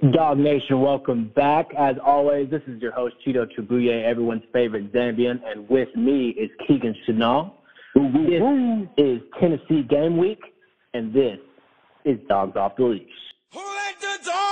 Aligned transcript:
Dog 0.00 0.38
Nation, 0.38 0.80
welcome 0.80 1.30
back. 1.36 1.68
As 1.78 1.96
always, 2.04 2.50
this 2.50 2.62
is 2.66 2.80
your 2.82 2.92
host, 2.92 3.14
Cheeto 3.24 3.46
Chibuye, 3.46 4.02
everyone's 4.02 4.42
favorite 4.52 4.92
Zambian, 4.92 5.38
and 5.46 5.68
with 5.68 5.94
me 5.94 6.30
is 6.30 6.50
Keegan 6.66 6.96
Chanel. 7.06 7.58
This 7.94 8.42
is 8.96 9.20
Tennessee 9.38 9.82
Game 9.82 10.16
Week, 10.16 10.40
and 10.94 11.12
this 11.12 11.38
is 12.04 12.18
Dogs 12.26 12.56
Off 12.56 12.74
the 12.76 12.84
Leash. 12.84 13.02
Who 13.52 13.60
let 13.60 14.00
the 14.00 14.18
dogs 14.24 14.51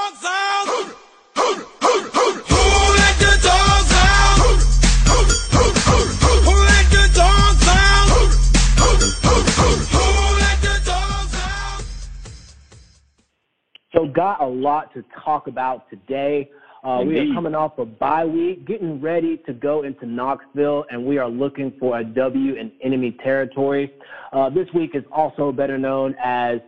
So, 13.93 14.07
got 14.07 14.41
a 14.41 14.47
lot 14.47 14.93
to 14.95 15.05
talk 15.25 15.47
about 15.47 15.89
today. 15.91 16.49
Uh, 16.83 17.03
we 17.07 17.19
are 17.19 17.35
coming 17.35 17.55
off 17.55 17.77
a 17.79 17.85
bye 17.85 18.25
week, 18.25 18.67
getting 18.67 19.01
ready 19.03 19.37
to 19.47 19.53
go 19.53 19.83
into 19.83 20.07
Knoxville, 20.07 20.87
and 20.91 21.05
we 21.05 21.19
are 21.19 21.29
looking 21.29 21.73
for 21.79 21.99
a 21.99 22.05
W 22.05 22.55
in 22.55 22.73
enemy 22.83 23.17
territory. 23.23 23.93
Uh, 24.33 24.49
this 24.49 24.67
week 24.75 24.93
is 24.95 25.05
also 25.13 25.53
better 25.53 25.77
known 25.77 26.15
as 26.23 26.61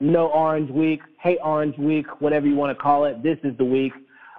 No 0.00 0.28
Orange 0.28 0.70
Week, 0.70 1.00
Hate 1.20 1.38
Orange 1.44 1.76
Week, 1.76 2.06
whatever 2.22 2.46
you 2.46 2.54
want 2.54 2.76
to 2.76 2.82
call 2.82 3.04
it. 3.04 3.22
This 3.22 3.36
is 3.44 3.54
the 3.58 3.64
week. 3.64 3.92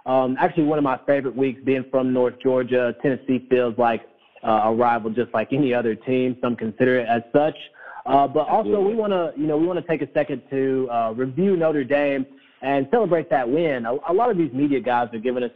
Um, 0.07 0.37
actually, 0.39 0.63
one 0.63 0.79
of 0.79 0.83
my 0.83 0.99
favorite 1.05 1.35
weeks 1.35 1.61
being 1.63 1.85
from 1.91 2.11
North 2.11 2.35
Georgia. 2.41 2.95
Tennessee 3.03 3.45
feels 3.49 3.77
like 3.77 4.01
uh, 4.43 4.61
a 4.65 4.73
rival 4.73 5.11
just 5.11 5.31
like 5.33 5.51
any 5.51 5.73
other 5.73 5.93
team. 5.93 6.35
Some 6.41 6.55
consider 6.55 6.99
it 6.99 7.07
as 7.07 7.21
such. 7.31 7.55
Uh, 8.05 8.27
but 8.27 8.47
also, 8.47 8.79
we 8.79 8.93
want 8.93 9.11
to, 9.11 9.33
you 9.35 9.47
know, 9.47 9.57
we 9.57 9.65
want 9.65 9.79
to 9.79 9.87
take 9.87 10.01
a 10.07 10.11
second 10.13 10.41
to 10.51 10.87
uh, 10.91 11.11
review 11.15 11.57
Notre 11.57 11.83
Dame 11.83 12.25
and 12.61 12.87
celebrate 12.91 13.29
that 13.31 13.49
win. 13.49 13.85
A, 13.85 13.93
a 14.09 14.13
lot 14.13 14.29
of 14.29 14.37
these 14.37 14.53
media 14.53 14.79
guys 14.79 15.09
are 15.13 15.19
giving 15.19 15.43
us, 15.43 15.51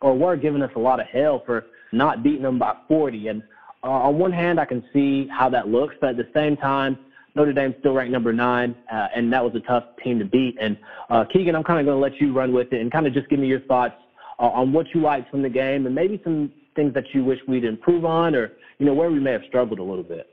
or 0.00 0.16
were 0.16 0.36
giving 0.36 0.62
us 0.62 0.70
a 0.74 0.78
lot 0.78 0.98
of 0.98 1.06
hell 1.06 1.42
for 1.46 1.66
not 1.92 2.22
beating 2.22 2.42
them 2.42 2.58
by 2.58 2.74
40. 2.88 3.28
And 3.28 3.42
uh, 3.84 3.88
on 3.88 4.18
one 4.18 4.32
hand, 4.32 4.58
I 4.58 4.64
can 4.64 4.84
see 4.92 5.28
how 5.28 5.48
that 5.50 5.68
looks, 5.68 5.94
but 6.00 6.10
at 6.10 6.16
the 6.16 6.28
same 6.34 6.56
time, 6.56 6.98
Notre 7.36 7.52
Dame's 7.52 7.76
still 7.78 7.94
ranked 7.94 8.12
number 8.12 8.32
nine, 8.32 8.74
uh, 8.92 9.08
and 9.14 9.32
that 9.32 9.44
was 9.44 9.54
a 9.54 9.60
tough 9.60 9.84
team 10.02 10.18
to 10.18 10.24
beat. 10.24 10.56
And 10.60 10.76
uh, 11.08 11.24
Keegan, 11.32 11.54
I'm 11.54 11.62
kind 11.62 11.78
of 11.78 11.86
going 11.86 11.96
to 11.96 12.02
let 12.02 12.20
you 12.20 12.32
run 12.32 12.52
with 12.52 12.72
it 12.72 12.80
and 12.80 12.90
kind 12.90 13.06
of 13.06 13.14
just 13.14 13.28
give 13.28 13.38
me 13.38 13.46
your 13.46 13.60
thoughts 13.60 13.94
uh, 14.40 14.46
on 14.46 14.72
what 14.72 14.86
you 14.94 15.00
liked 15.00 15.30
from 15.30 15.42
the 15.42 15.48
game 15.48 15.86
and 15.86 15.94
maybe 15.94 16.20
some 16.24 16.52
things 16.74 16.92
that 16.94 17.04
you 17.12 17.24
wish 17.24 17.38
we'd 17.46 17.64
improve 17.64 18.04
on, 18.04 18.34
or 18.34 18.52
you 18.78 18.86
know 18.86 18.94
where 18.94 19.10
we 19.10 19.20
may 19.20 19.32
have 19.32 19.42
struggled 19.48 19.78
a 19.78 19.82
little 19.82 20.04
bit. 20.04 20.29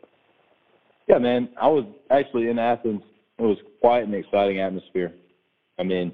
Yeah, 1.08 1.20
man. 1.20 1.50
I 1.60 1.68
was 1.68 1.86
actually 2.10 2.50
in 2.50 2.60
Athens. 2.60 3.02
It 3.40 3.44
was 3.44 3.58
quite 3.82 4.08
an 4.08 4.14
exciting 4.14 4.60
atmosphere. 4.60 5.14
I 5.80 5.84
mean, 5.84 6.12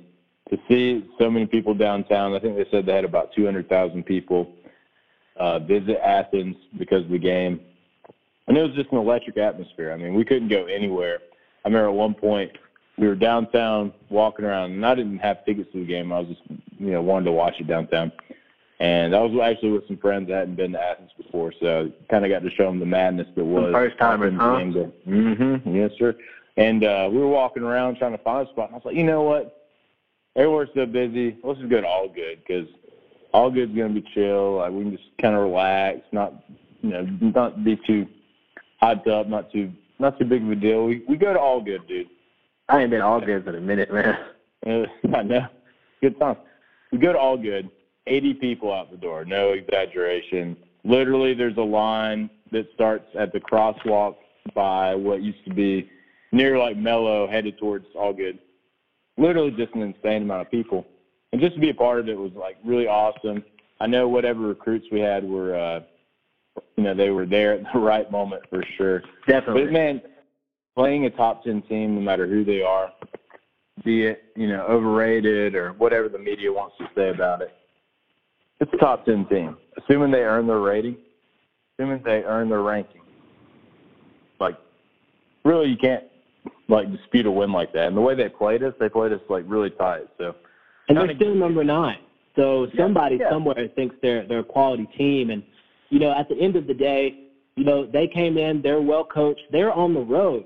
to 0.50 0.58
see 0.67 1.09
so 1.19 1.30
many 1.30 1.45
people 1.45 1.73
downtown. 1.73 2.33
I 2.33 2.39
think 2.39 2.55
they 2.55 2.66
said 2.69 2.85
they 2.85 2.94
had 2.94 3.05
about 3.05 3.33
200,000 3.33 4.03
people 4.03 4.52
uh, 5.38 5.59
visit 5.59 5.97
Athens 6.03 6.55
because 6.77 7.03
of 7.03 7.09
the 7.09 7.17
game, 7.17 7.59
and 8.47 8.58
it 8.58 8.61
was 8.61 8.72
just 8.75 8.91
an 8.91 9.00
electric 9.00 9.38
atmosphere. 9.38 9.91
I 9.91 9.97
mean, 9.97 10.13
we 10.13 10.25
couldn't 10.25 10.50
go 10.50 10.66
anywhere. 10.66 11.19
I 11.66 11.69
remember 11.69 11.89
at 11.89 11.95
one 11.95 12.13
point 12.13 12.52
we 12.97 13.07
were 13.07 13.16
downtown 13.16 13.94
walking 14.09 14.45
around, 14.45 14.72
and 14.72 14.85
I 14.85 14.94
didn't 14.94 15.19
have 15.19 15.44
tickets 15.45 15.72
to 15.72 15.80
the 15.80 15.85
game. 15.85 16.11
I 16.11 16.19
was 16.19 16.30
just, 16.30 16.41
you 16.78 16.91
know, 16.91 17.02
wanted 17.02 17.25
to 17.25 17.31
watch 17.31 17.55
it 17.59 17.67
downtown. 17.67 18.11
And 18.83 19.15
I 19.15 19.21
was 19.21 19.31
actually 19.41 19.71
with 19.71 19.87
some 19.87 19.95
friends 19.95 20.27
that 20.27 20.39
hadn't 20.39 20.55
been 20.55 20.73
to 20.73 20.81
Athens 20.81 21.11
before, 21.15 21.53
so 21.61 21.89
kind 22.09 22.25
of 22.25 22.29
got 22.29 22.43
to 22.43 22.51
show 22.51 22.65
them 22.65 22.81
the 22.81 22.85
madness 22.85 23.27
that 23.33 23.45
was. 23.45 23.71
first-timers, 23.71 24.33
huh? 24.37 24.59
Mm-hmm. 25.07 25.73
Yes, 25.73 25.91
sir. 25.97 26.13
And 26.57 26.83
uh, 26.83 27.07
we 27.09 27.17
were 27.17 27.29
walking 27.29 27.63
around 27.63 27.95
trying 27.95 28.11
to 28.11 28.17
find 28.17 28.45
a 28.45 28.51
spot, 28.51 28.67
and 28.67 28.75
I 28.75 28.77
was 28.79 28.85
like, 28.85 28.97
you 28.97 29.05
know 29.05 29.23
what? 29.23 29.69
Everywhere's 30.35 30.67
so 30.75 30.85
busy. 30.85 31.37
Let's 31.45 31.59
just 31.59 31.71
go 31.71 31.79
to 31.79 31.87
All 31.87 32.09
Good 32.09 32.39
because 32.45 32.67
All 33.33 33.49
Good's 33.49 33.73
gonna 33.73 33.93
be 33.93 34.03
chill. 34.13 34.57
Like 34.57 34.73
we 34.73 34.81
can 34.81 34.91
just 34.91 35.09
kind 35.21 35.33
of 35.33 35.43
relax, 35.43 35.99
not 36.11 36.33
you 36.81 36.89
know, 36.89 37.07
not 37.21 37.63
be 37.63 37.79
too 37.87 38.05
hyped 38.81 39.07
up, 39.07 39.27
not 39.29 39.49
too 39.49 39.72
not 39.99 40.19
too 40.19 40.25
big 40.25 40.43
of 40.43 40.51
a 40.51 40.55
deal. 40.55 40.83
We 40.83 41.05
we 41.07 41.16
go 41.16 41.31
to 41.31 41.39
All 41.39 41.61
Good, 41.61 41.88
dude. 41.88 42.07
I 42.67 42.81
ain't 42.81 42.89
been 42.89 43.01
all 43.01 43.22
good 43.22 43.47
in 43.47 43.55
a 43.55 43.61
minute, 43.61 43.93
man. 43.93 44.17
I 45.16 45.23
know. 45.23 45.47
Good 46.01 46.19
time. 46.19 46.38
We 46.91 46.97
go 46.97 47.13
to 47.13 47.19
all 47.19 47.38
good. 47.38 47.69
80 48.08 48.34
people 48.36 48.74
out 48.74 48.91
the 48.91 48.97
door. 48.97 49.25
No 49.25 49.52
exaggeration. 49.52 50.58
Literally, 50.84 51.34
there's 51.34 51.58
a 51.58 51.62
line 51.62 52.30
that 52.52 52.68
starts 52.74 53.08
at 53.18 53.31
the 53.31 53.40
crosswalk 53.40 54.16
by 54.53 54.94
what 54.94 55.22
used 55.22 55.44
to 55.46 55.53
be 55.53 55.90
near 56.31 56.58
like 56.58 56.78
Mellow, 56.78 57.28
headed 57.28 57.58
towards 57.58 57.86
all 57.96 58.14
good. 58.14 58.40
Literally, 59.18 59.52
just 59.52 59.74
an 59.75 59.81
insane 59.81 60.24
amount 60.24 60.41
of 60.41 60.52
people. 60.52 60.86
And 61.31 61.41
just 61.41 61.56
to 61.56 61.62
be 61.62 61.69
a 61.69 61.74
part 61.74 62.00
of 62.00 62.09
it 62.09 62.18
was 62.18 62.31
like 62.34 62.58
really 62.66 62.88
awesome. 62.88 63.44
I 63.80 63.88
know 63.88 64.08
whatever 64.08 64.41
recruits 64.41 64.85
we 64.91 65.00
had 65.00 65.24
were, 65.24 65.56
uh, 65.56 65.80
you 66.78 66.84
know, 66.84 66.94
they 66.94 67.09
were 67.09 67.25
there 67.25 67.53
at 67.53 67.64
the 67.74 67.80
right 67.80 68.09
moment 68.12 68.44
for 68.50 68.64
sure. 68.78 69.02
Definitely. 69.28 69.66
But 69.66 69.74
man, 69.74 70.02
playing 70.75 71.06
a 71.06 71.09
top 71.09 71.44
ten 71.44 71.62
team, 71.64 71.96
no 71.96 72.02
matter 72.02 72.28
who 72.28 72.44
they 72.44 72.62
are, 72.62 72.91
be 73.84 74.06
it 74.06 74.24
you 74.35 74.47
know 74.47 74.66
overrated 74.68 75.56
or 75.56 75.74
whatever 75.74 76.09
the 76.09 76.20
media 76.20 76.52
wants 76.52 76.75
to 76.78 76.88
say 76.96 77.09
about 77.09 77.41
it, 77.41 77.53
it's 78.59 78.72
a 78.74 78.78
top 78.78 79.06
ten 79.06 79.25
team. 79.28 79.58
Assuming 79.78 80.12
they 80.12 80.19
earn 80.19 80.47
their 80.47 80.59
rating, 80.59 80.97
assuming 81.78 82.02
they 82.03 82.24
earn 82.24 82.50
their 82.50 82.62
ranking. 82.62 83.02
Like, 84.40 84.56
really, 85.44 85.69
you 85.69 85.78
can't 85.78 86.03
like 86.68 86.91
dispute 86.91 87.25
a 87.25 87.31
win 87.31 87.52
like 87.52 87.74
that. 87.74 87.88
And 87.88 87.97
the 87.97 88.02
way 88.02 88.16
they 88.16 88.30
played 88.30 88.64
us, 88.64 88.74
they 88.80 88.90
played 88.90 89.12
us 89.12 89.22
like 89.30 89.44
really 89.47 89.69
tight. 89.72 90.03
So 90.18 90.36
And 90.90 90.97
they're 90.97 91.16
still 91.16 91.36
number 91.36 91.64
nine. 91.64 92.00
So 92.36 92.68
somebody 92.78 93.18
yeah. 93.19 93.30
somewhere 93.30 93.68
thinks 93.75 93.96
they're 94.02 94.28
they're 94.28 94.40
a 94.40 94.44
quality 94.44 94.88
team. 94.97 95.30
And 95.30 95.44
you 95.90 96.00
know, 96.00 96.12
at 96.18 96.28
the 96.30 96.35
end 96.35 96.56
of 96.56 96.68
the 96.68 96.74
day, 96.74 97.30
you 97.56 97.64
know, 97.64 97.85
they 97.85 98.08
came 98.08 98.38
in, 98.38 98.62
they're 98.62 98.81
well 98.81 99.06
coached, 99.06 99.41
they're 99.52 99.72
on 99.72 99.94
the 99.94 100.02
road, 100.02 100.46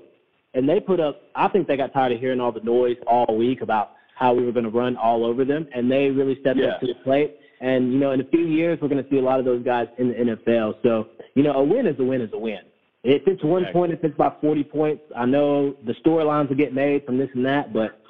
and 0.54 0.68
they 0.68 0.80
put 0.80 1.00
up. 1.00 1.22
I 1.34 1.48
think 1.48 1.66
they 1.66 1.76
got 1.76 1.92
tired 1.92 2.12
of 2.12 2.20
hearing 2.20 2.40
all 2.40 2.52
the 2.52 2.60
noise 2.60 2.96
all 3.06 3.36
week 3.36 3.62
about 3.62 3.92
how 4.14 4.34
we 4.34 4.44
were 4.44 4.52
going 4.52 4.64
to 4.64 4.70
run 4.70 4.96
all 4.96 5.24
over 5.24 5.44
them, 5.44 5.66
and 5.74 5.90
they 5.90 6.10
really 6.10 6.38
stepped 6.40 6.58
Yeah. 6.58 6.72
up 6.72 6.80
to 6.80 6.88
the 6.88 6.94
plate. 7.04 7.36
And 7.60 7.92
you 7.92 7.98
know, 7.98 8.12
in 8.12 8.20
a 8.20 8.24
few 8.24 8.46
years, 8.46 8.78
we're 8.80 8.88
going 8.88 9.02
to 9.02 9.10
see 9.10 9.18
a 9.18 9.22
lot 9.22 9.38
of 9.38 9.44
those 9.44 9.64
guys 9.64 9.86
in 9.98 10.08
the 10.08 10.14
NFL. 10.14 10.74
So 10.82 11.08
you 11.34 11.42
know, 11.42 11.52
a 11.52 11.64
win 11.64 11.86
is 11.86 11.98
a 11.98 12.04
win 12.04 12.20
is 12.20 12.30
a 12.32 12.38
win. 12.38 12.60
If 13.04 13.22
it's 13.26 13.42
one 13.44 13.62
Exactly. 13.62 13.80
point, 13.80 13.92
if 13.92 14.04
it's 14.04 14.16
by 14.16 14.32
40 14.40 14.64
points, 14.64 15.02
I 15.16 15.24
know 15.24 15.74
the 15.86 15.94
storylines 16.04 16.48
will 16.48 16.56
get 16.56 16.74
made 16.74 17.06
from 17.06 17.16
this 17.16 17.28
and 17.34 17.44
that, 17.46 17.72
but 17.72 18.00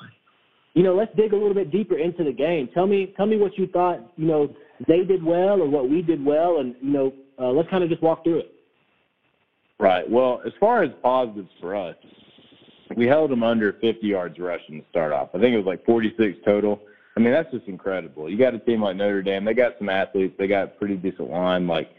you 0.74 0.82
know, 0.82 0.94
let's 0.94 1.14
dig 1.16 1.32
a 1.32 1.36
little 1.36 1.54
bit 1.54 1.70
deeper 1.70 1.98
into 1.98 2.24
the 2.24 2.32
game. 2.32 2.68
Tell 2.72 2.86
me, 2.86 3.12
tell 3.16 3.26
me 3.26 3.36
what 3.36 3.58
you 3.58 3.66
thought. 3.66 4.12
You 4.16 4.26
know, 4.26 4.56
they 4.86 5.04
did 5.04 5.22
well, 5.22 5.60
or 5.60 5.68
what 5.68 5.90
we 5.90 6.02
did 6.02 6.24
well, 6.24 6.60
and 6.60 6.74
you 6.80 6.92
know, 6.92 7.12
uh, 7.38 7.50
let's 7.50 7.68
kind 7.68 7.84
of 7.84 7.90
just 7.90 8.02
walk 8.02 8.24
through 8.24 8.40
it. 8.40 8.52
Right. 9.80 10.08
Well, 10.08 10.40
as 10.46 10.52
far 10.58 10.82
as 10.82 10.90
positives 11.02 11.50
for 11.60 11.76
us, 11.76 11.96
we 12.96 13.06
held 13.06 13.30
them 13.30 13.42
under 13.42 13.74
50 13.74 14.06
yards 14.06 14.38
rushing 14.38 14.80
to 14.80 14.86
start 14.90 15.12
off. 15.12 15.28
I 15.34 15.38
think 15.38 15.54
it 15.54 15.58
was 15.58 15.66
like 15.66 15.84
46 15.84 16.38
total. 16.44 16.80
I 17.18 17.20
mean, 17.20 17.32
that's 17.32 17.50
just 17.50 17.66
incredible. 17.66 18.30
You 18.30 18.38
got 18.38 18.54
a 18.54 18.60
team 18.60 18.80
like 18.80 18.94
Notre 18.94 19.22
Dame. 19.22 19.44
They 19.44 19.52
got 19.52 19.76
some 19.78 19.88
athletes. 19.88 20.36
They 20.38 20.46
got 20.46 20.62
a 20.62 20.66
pretty 20.68 20.94
decent 20.94 21.28
line. 21.28 21.66
Like, 21.66 21.90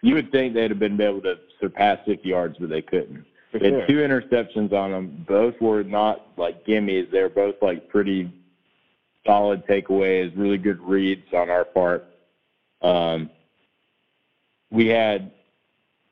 you 0.00 0.14
would 0.14 0.30
think 0.30 0.54
they'd 0.54 0.70
have 0.70 0.78
been 0.78 1.00
able 1.00 1.22
to 1.22 1.40
surpass 1.60 1.98
50 2.06 2.28
yards, 2.28 2.56
but 2.60 2.68
they 2.68 2.82
couldn't. 2.82 3.24
For 3.50 3.58
They 3.58 3.70
sure. 3.70 3.80
had 3.80 3.88
two 3.88 3.96
interceptions 3.96 4.72
on 4.72 4.92
them. 4.92 5.26
Both 5.28 5.60
were 5.60 5.82
not 5.82 6.24
like 6.36 6.64
gimmies. 6.64 7.10
They 7.10 7.20
were 7.20 7.30
both 7.30 7.56
like 7.62 7.88
pretty 7.88 8.32
solid 9.26 9.66
takeaways, 9.66 10.32
really 10.36 10.58
good 10.58 10.78
reads 10.80 11.26
on 11.34 11.50
our 11.50 11.64
part. 11.64 12.04
Um, 12.80 13.28
we 14.70 14.86
had 14.86 15.32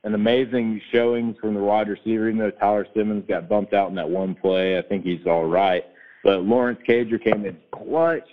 an 0.02 0.14
amazing 0.14 0.80
showing 0.90 1.34
from 1.40 1.54
the 1.54 1.60
wide 1.60 1.88
receiver, 1.88 2.26
even 2.28 2.40
though 2.40 2.50
Tyler 2.50 2.88
Simmons 2.92 3.24
got 3.28 3.48
bumped 3.48 3.72
out 3.72 3.88
in 3.88 3.94
that 3.94 4.10
one 4.10 4.34
play. 4.34 4.78
I 4.78 4.82
think 4.82 5.04
he's 5.04 5.26
all 5.26 5.46
right. 5.46 5.84
But 6.22 6.44
Lawrence 6.44 6.80
Cager 6.86 7.22
came 7.22 7.46
in 7.46 7.56
clutch, 7.72 8.28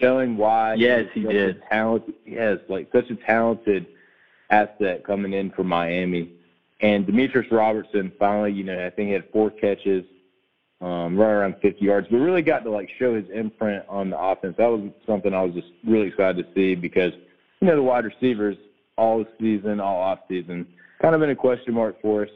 showing 0.00 0.36
why 0.36 0.74
Yes, 0.74 1.06
he 1.12 1.22
did. 1.22 1.56
A 1.56 1.68
talented, 1.68 2.14
yes, 2.24 2.58
like 2.68 2.88
such 2.92 3.10
a 3.10 3.16
talented 3.16 3.86
asset 4.50 5.04
coming 5.04 5.32
in 5.32 5.50
from 5.50 5.66
Miami. 5.66 6.32
And 6.80 7.06
Demetrius 7.06 7.50
Robertson 7.50 8.12
finally, 8.18 8.52
you 8.52 8.64
know, 8.64 8.84
I 8.84 8.90
think 8.90 9.08
he 9.08 9.12
had 9.12 9.24
four 9.32 9.50
catches, 9.50 10.04
um, 10.80 11.16
right 11.16 11.30
around 11.30 11.56
50 11.62 11.82
yards, 11.84 12.06
but 12.10 12.18
really 12.18 12.42
got 12.42 12.64
to 12.64 12.70
like 12.70 12.90
show 12.98 13.14
his 13.14 13.24
imprint 13.32 13.84
on 13.88 14.10
the 14.10 14.18
offense. 14.18 14.56
That 14.58 14.66
was 14.66 14.90
something 15.06 15.32
I 15.32 15.42
was 15.42 15.54
just 15.54 15.68
really 15.86 16.08
excited 16.08 16.44
to 16.46 16.54
see 16.54 16.74
because, 16.74 17.12
you 17.60 17.68
know, 17.68 17.76
the 17.76 17.82
wide 17.82 18.04
receivers 18.04 18.56
all 18.96 19.24
season, 19.40 19.80
all 19.80 20.00
off 20.00 20.20
season, 20.28 20.66
kind 21.00 21.14
of 21.14 21.20
been 21.20 21.30
a 21.30 21.36
question 21.36 21.74
mark 21.74 22.00
for 22.02 22.24
us. 22.24 22.30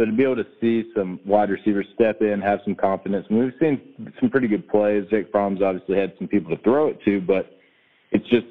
So 0.00 0.06
to 0.06 0.12
be 0.12 0.22
able 0.22 0.36
to 0.36 0.46
see 0.62 0.90
some 0.96 1.20
wide 1.26 1.50
receivers 1.50 1.84
step 1.94 2.22
in, 2.22 2.40
have 2.40 2.60
some 2.64 2.74
confidence, 2.74 3.26
and 3.28 3.38
we've 3.38 3.52
seen 3.60 4.10
some 4.18 4.30
pretty 4.30 4.48
good 4.48 4.66
plays. 4.66 5.04
Jake 5.10 5.30
Fromm's 5.30 5.60
obviously 5.60 5.94
had 5.94 6.14
some 6.18 6.26
people 6.26 6.56
to 6.56 6.62
throw 6.62 6.86
it 6.86 7.02
to, 7.04 7.20
but 7.20 7.58
it's 8.10 8.26
just 8.30 8.46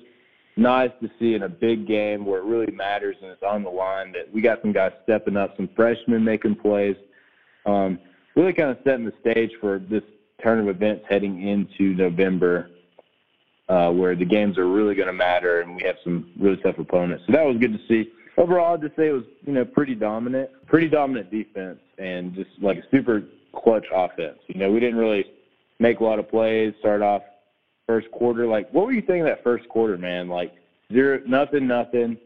nice 0.58 0.92
to 1.02 1.10
see 1.18 1.34
in 1.34 1.42
a 1.42 1.50
big 1.50 1.88
game 1.88 2.24
where 2.24 2.38
it 2.38 2.44
really 2.44 2.72
matters 2.72 3.16
and 3.24 3.32
it's 3.32 3.42
on 3.42 3.64
the 3.64 3.70
line 3.70 4.12
that 4.12 4.32
we 4.32 4.42
got 4.42 4.62
some 4.62 4.72
guys 4.72 4.92
stepping 5.02 5.36
up, 5.36 5.56
some 5.58 5.68
freshmen 5.76 6.24
making 6.24 6.54
plays, 6.54 6.96
um, 7.66 7.98
really 8.36 8.54
kind 8.54 8.70
of 8.70 8.78
setting 8.84 9.06
the 9.06 9.14
stage 9.20 9.50
for 9.60 9.80
this 9.80 10.04
turn 10.44 10.60
of 10.60 10.68
events 10.68 11.04
heading 11.10 11.48
into 11.48 11.96
November 11.96 12.70
uh, 13.70 13.90
where 13.90 14.16
the 14.16 14.26
games 14.26 14.56
are 14.60 14.68
really 14.68 14.94
going 14.94 15.08
to 15.08 15.14
matter 15.14 15.62
and 15.62 15.76
we 15.76 15.82
have 15.82 15.96
some 16.04 16.30
really 16.40 16.58
tough 16.58 16.78
opponents. 16.78 17.24
So 17.26 17.34
that 17.34 17.44
was 17.44 17.58
good 17.58 17.74
to 17.74 17.80
see. 17.88 18.12
Overall, 18.40 18.74
I'd 18.74 18.82
just 18.82 18.96
say 18.96 19.10
it 19.10 19.12
was 19.12 19.26
you 19.46 19.54
know 19.54 19.66
pretty 19.66 19.96
dominant, 19.96 20.50
pretty 20.66 20.88
dominant 20.88 21.30
defense, 21.30 21.80
and 21.98 22.34
just 22.34 22.50
like 22.62 22.78
a 22.78 22.84
super 22.90 23.24
clutch 23.54 23.86
offense. 23.94 24.40
You 24.48 24.60
know, 24.60 24.72
we 24.72 24.80
didn't 24.80 24.98
really 24.98 25.26
make 25.80 26.00
a 26.00 26.04
lot 26.04 26.20
of 26.20 26.30
plays. 26.30 26.74
Start 26.80 27.02
off 27.02 27.22
first 27.86 28.10
quarter. 28.12 28.48
Like, 28.48 28.72
what 28.72 28.86
were 28.86 28.94
you 28.94 29.02
thinking 29.02 29.26
that 29.26 29.44
first 29.44 29.68
quarter, 29.68 29.98
man? 29.98 30.30
Like 30.30 30.54
zero, 30.92 31.20
nothing, 31.28 31.68
nothing. 31.68 32.18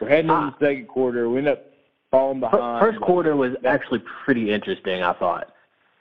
We're 0.00 0.08
heading 0.08 0.30
into 0.30 0.54
the 0.58 0.66
second 0.66 0.86
quarter. 0.86 1.28
We 1.28 1.38
end 1.38 1.48
up 1.48 1.64
falling 2.12 2.38
behind. 2.38 2.80
First 2.80 3.00
quarter 3.00 3.34
was 3.34 3.52
actually 3.66 4.02
pretty 4.24 4.52
interesting, 4.52 5.02
I 5.02 5.14
thought, 5.14 5.52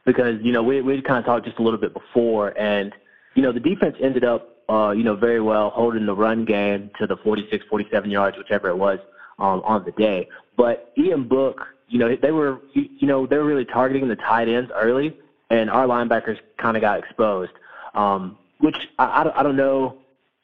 because 0.05 0.39
you 0.43 0.51
know 0.51 0.61
we 0.61 0.81
we 0.81 1.01
kind 1.01 1.17
of 1.17 1.25
talked 1.25 1.45
just 1.45 1.57
a 1.57 1.63
little 1.63 1.79
bit 1.79 1.93
before, 1.93 2.49
and 2.59 2.93
you 3.33 3.41
know 3.41 3.51
the 3.51 3.59
defense 3.59 3.95
ended 3.99 4.23
up 4.23 4.54
uh, 4.69 4.91
you 4.91 5.03
know 5.03 5.15
very 5.15 5.41
well 5.41 5.69
holding 5.69 6.05
the 6.05 6.15
run 6.15 6.45
game 6.45 6.89
to 6.99 7.07
the 7.07 7.17
46, 7.17 7.65
47 7.69 8.09
yards, 8.09 8.37
whichever 8.37 8.69
it 8.69 8.77
was 8.77 8.99
um, 9.39 9.61
on 9.63 9.83
the 9.85 9.91
day. 9.91 10.27
But 10.57 10.91
Ian 10.97 11.27
Book, 11.27 11.61
you 11.87 11.99
know 11.99 12.15
they 12.15 12.31
were 12.31 12.61
you 12.73 13.07
know 13.07 13.25
they 13.27 13.37
were 13.37 13.45
really 13.45 13.65
targeting 13.65 14.07
the 14.07 14.15
tight 14.15 14.47
ends 14.47 14.71
early, 14.75 15.17
and 15.49 15.69
our 15.69 15.85
linebackers 15.85 16.37
kind 16.57 16.77
of 16.77 16.81
got 16.81 16.99
exposed, 16.99 17.51
um, 17.93 18.37
which 18.59 18.77
I, 18.99 19.21
I 19.21 19.23
don't 19.23 19.37
I 19.37 19.43
don't 19.43 19.57
know. 19.57 19.97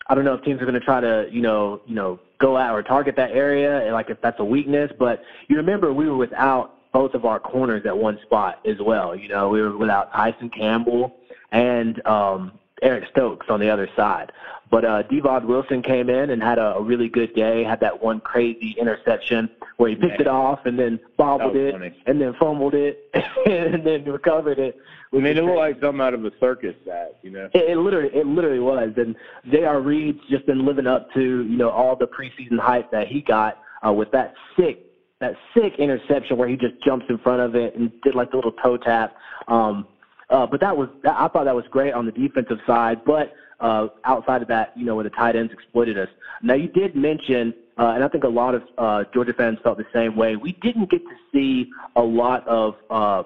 I 0.07 0.15
don't 0.15 0.25
know 0.25 0.33
if 0.33 0.43
teams 0.43 0.61
are 0.61 0.65
going 0.65 0.73
to 0.73 0.81
try 0.81 0.99
to, 0.99 1.27
you 1.31 1.41
know, 1.41 1.79
you 1.85 1.95
know, 1.95 2.19
go 2.37 2.57
out 2.57 2.73
or 2.73 2.83
target 2.83 3.15
that 3.15 3.31
area, 3.31 3.81
and 3.85 3.93
like 3.93 4.09
if 4.09 4.19
that's 4.21 4.39
a 4.39 4.43
weakness. 4.43 4.91
But 4.99 5.23
you 5.47 5.55
remember 5.55 5.93
we 5.93 6.09
were 6.09 6.17
without 6.17 6.91
both 6.91 7.13
of 7.13 7.23
our 7.23 7.39
corners 7.39 7.85
at 7.85 7.97
one 7.97 8.19
spot 8.23 8.59
as 8.65 8.77
well. 8.81 9.15
You 9.15 9.29
know, 9.29 9.47
we 9.49 9.61
were 9.61 9.77
without 9.77 10.11
Tyson 10.11 10.49
Campbell 10.49 11.15
and 11.51 12.05
um, 12.05 12.59
Eric 12.81 13.05
Stokes 13.11 13.47
on 13.49 13.59
the 13.59 13.69
other 13.69 13.89
side. 13.95 14.31
But 14.71 14.85
uh, 14.85 15.03
Divaad 15.03 15.45
Wilson 15.45 15.83
came 15.83 16.09
in 16.09 16.29
and 16.29 16.41
had 16.41 16.57
a, 16.57 16.75
a 16.75 16.81
really 16.81 17.09
good 17.09 17.35
day. 17.35 17.63
Had 17.63 17.81
that 17.81 18.01
one 18.01 18.21
crazy 18.21 18.73
interception 18.79 19.49
where 19.75 19.89
he 19.89 19.95
picked 19.95 20.19
Man. 20.19 20.21
it 20.21 20.27
off 20.27 20.59
and 20.65 20.79
then 20.79 20.97
bobbled 21.17 21.57
it 21.57 21.73
funny. 21.73 21.93
and 22.05 22.21
then 22.21 22.33
fumbled 22.39 22.73
it 22.73 23.09
and 23.45 23.85
then 23.85 24.05
recovered 24.05 24.59
it. 24.59 24.77
I 25.13 25.17
mean, 25.17 25.37
it 25.37 25.41
was 25.41 25.49
looked 25.49 25.57
like 25.57 25.81
something 25.81 25.99
out 25.99 26.13
of 26.13 26.23
a 26.23 26.31
circus 26.39 26.75
act, 26.89 27.15
you 27.21 27.31
know. 27.31 27.49
It, 27.53 27.71
it 27.71 27.77
literally, 27.77 28.09
it 28.13 28.25
literally 28.25 28.59
was. 28.59 28.91
And 28.95 29.13
J.R. 29.51 29.81
Reed's 29.81 30.21
just 30.29 30.45
been 30.45 30.65
living 30.65 30.87
up 30.87 31.13
to 31.15 31.19
you 31.19 31.57
know 31.57 31.69
all 31.69 31.97
the 31.97 32.07
preseason 32.07 32.57
hype 32.57 32.89
that 32.91 33.07
he 33.07 33.21
got 33.21 33.59
uh, 33.85 33.91
with 33.91 34.09
that 34.11 34.33
sick, 34.55 34.85
that 35.19 35.33
sick 35.53 35.73
interception 35.79 36.37
where 36.37 36.47
he 36.47 36.55
just 36.55 36.81
jumps 36.81 37.05
in 37.09 37.17
front 37.17 37.41
of 37.41 37.55
it 37.55 37.75
and 37.75 37.91
did 38.03 38.15
like 38.15 38.31
the 38.31 38.37
little 38.37 38.53
toe 38.63 38.77
tap. 38.77 39.15
Um, 39.49 39.85
uh, 40.31 40.47
but 40.47 40.59
that 40.61 40.75
was, 40.75 40.89
I 41.05 41.27
thought 41.27 41.45
that 41.45 41.55
was 41.55 41.65
great 41.69 41.93
on 41.93 42.05
the 42.05 42.11
defensive 42.11 42.59
side. 42.65 43.03
But 43.05 43.33
uh, 43.59 43.89
outside 44.05 44.41
of 44.41 44.47
that, 44.47 44.75
you 44.75 44.85
know, 44.85 44.95
where 44.95 45.03
the 45.03 45.09
tight 45.11 45.35
ends 45.35 45.53
exploited 45.53 45.97
us. 45.97 46.09
Now 46.41 46.55
you 46.55 46.67
did 46.67 46.95
mention, 46.95 47.53
uh, 47.77 47.89
and 47.89 48.03
I 48.03 48.07
think 48.07 48.23
a 48.23 48.29
lot 48.29 48.55
of 48.55 48.63
uh, 48.77 49.03
Georgia 49.13 49.33
fans 49.33 49.59
felt 49.63 49.77
the 49.77 49.85
same 49.93 50.15
way. 50.15 50.35
We 50.35 50.53
didn't 50.53 50.89
get 50.89 51.01
to 51.03 51.15
see 51.31 51.69
a 51.95 52.01
lot 52.01 52.47
of. 52.47 52.75
Uh, 52.89 53.23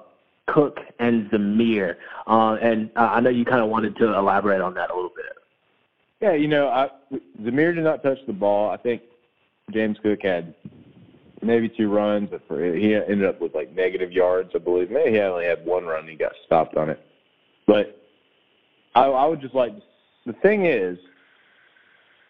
Cook 0.48 0.78
and 1.00 1.30
Zamir. 1.32 1.96
Uh, 2.28 2.54
and 2.62 2.92
uh, 2.96 3.10
I 3.14 3.20
know 3.20 3.30
you 3.32 3.46
kind 3.46 3.62
of 3.62 3.70
wanted 3.70 3.96
to 3.98 4.14
elaborate 4.14 4.62
on 4.62 4.74
that 4.76 4.92
a 4.92 4.96
little 4.96 5.10
bit. 5.16 5.26
Yeah, 6.22 6.34
you 6.34 6.48
know, 6.48 6.70
I, 6.70 6.90
Zamir 7.42 7.74
did 7.74 7.84
not 7.84 8.04
touch 8.04 8.20
the 8.28 8.34
ball. 8.34 8.70
I 8.70 8.78
think 8.78 9.02
James 9.72 9.98
Cook 10.02 10.20
had 10.22 10.54
maybe 11.46 11.70
two 11.70 11.92
runs, 11.92 12.30
but 12.30 12.48
for, 12.48 12.64
he 12.74 12.96
ended 12.96 13.26
up 13.26 13.40
with 13.40 13.54
like 13.54 13.74
negative 13.74 14.12
yards, 14.12 14.52
I 14.56 14.60
believe. 14.60 14.90
Maybe 14.90 15.12
he 15.12 15.20
only 15.20 15.46
had 15.46 15.66
one 15.66 15.86
run. 15.86 16.02
and 16.02 16.10
He 16.10 16.16
got 16.16 16.34
stopped 16.46 16.76
on 16.76 16.90
it. 16.90 17.00
But 17.68 18.02
I, 18.94 19.06
I 19.06 19.26
would 19.26 19.42
just 19.42 19.56
like 19.56 19.74
the 20.26 20.34
thing 20.34 20.66
is, 20.66 20.98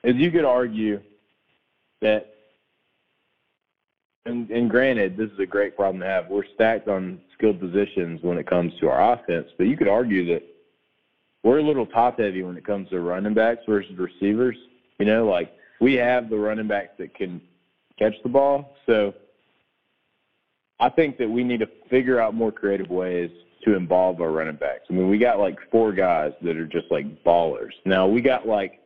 is 0.04 0.16
you 0.16 0.32
could 0.32 0.46
argue 0.46 1.02
that, 2.02 2.34
and, 4.26 4.50
and 4.50 4.70
granted, 4.70 5.18
this 5.18 5.32
is 5.32 5.40
a 5.40 5.46
great 5.46 5.76
problem 5.76 6.02
to 6.02 6.08
have. 6.08 6.28
We're 6.30 6.46
stacked 6.54 6.88
on 6.88 7.20
skilled 7.38 7.60
positions 7.60 8.22
when 8.22 8.38
it 8.38 8.48
comes 8.48 8.74
to 8.80 8.90
our 8.90 9.14
offense, 9.14 9.48
but 9.58 9.68
you 9.68 9.78
could 9.78 9.88
argue 9.88 10.26
that 10.34 10.44
we're 11.44 11.60
a 11.60 11.64
little 11.64 11.86
top 11.86 12.20
heavy 12.20 12.44
when 12.44 12.58
it 12.58 12.66
comes 12.66 12.90
to 12.90 13.00
running 13.00 13.34
backs 13.34 13.62
versus 13.68 13.98
receivers. 13.98 14.58
You 15.00 15.06
know, 15.06 15.26
like 15.28 15.54
we 15.80 15.94
have 15.94 16.30
the 16.30 16.38
running 16.38 16.68
backs 16.68 16.94
that 16.98 17.14
can 17.14 17.42
catch 17.98 18.14
the 18.24 18.30
ball. 18.30 18.76
So 18.86 19.14
I 20.80 20.90
think 20.90 21.18
that 21.18 21.30
we 21.30 21.44
need 21.44 21.60
to 21.60 21.70
figure 21.90 22.20
out 22.20 22.34
more 22.34 22.52
creative 22.52 22.90
ways 22.90 23.32
to 23.64 23.76
involve 23.76 24.22
our 24.22 24.32
running 24.32 24.56
backs. 24.56 24.84
I 24.90 24.94
mean, 24.94 25.10
we 25.10 25.18
got 25.18 25.40
like 25.40 25.58
four 25.72 25.92
guys 25.92 26.34
that 26.42 26.58
are 26.58 26.68
just 26.68 26.92
like 26.92 27.24
ballers. 27.24 27.72
Now 27.86 28.08
we 28.08 28.22
got 28.22 28.48
like 28.48 28.80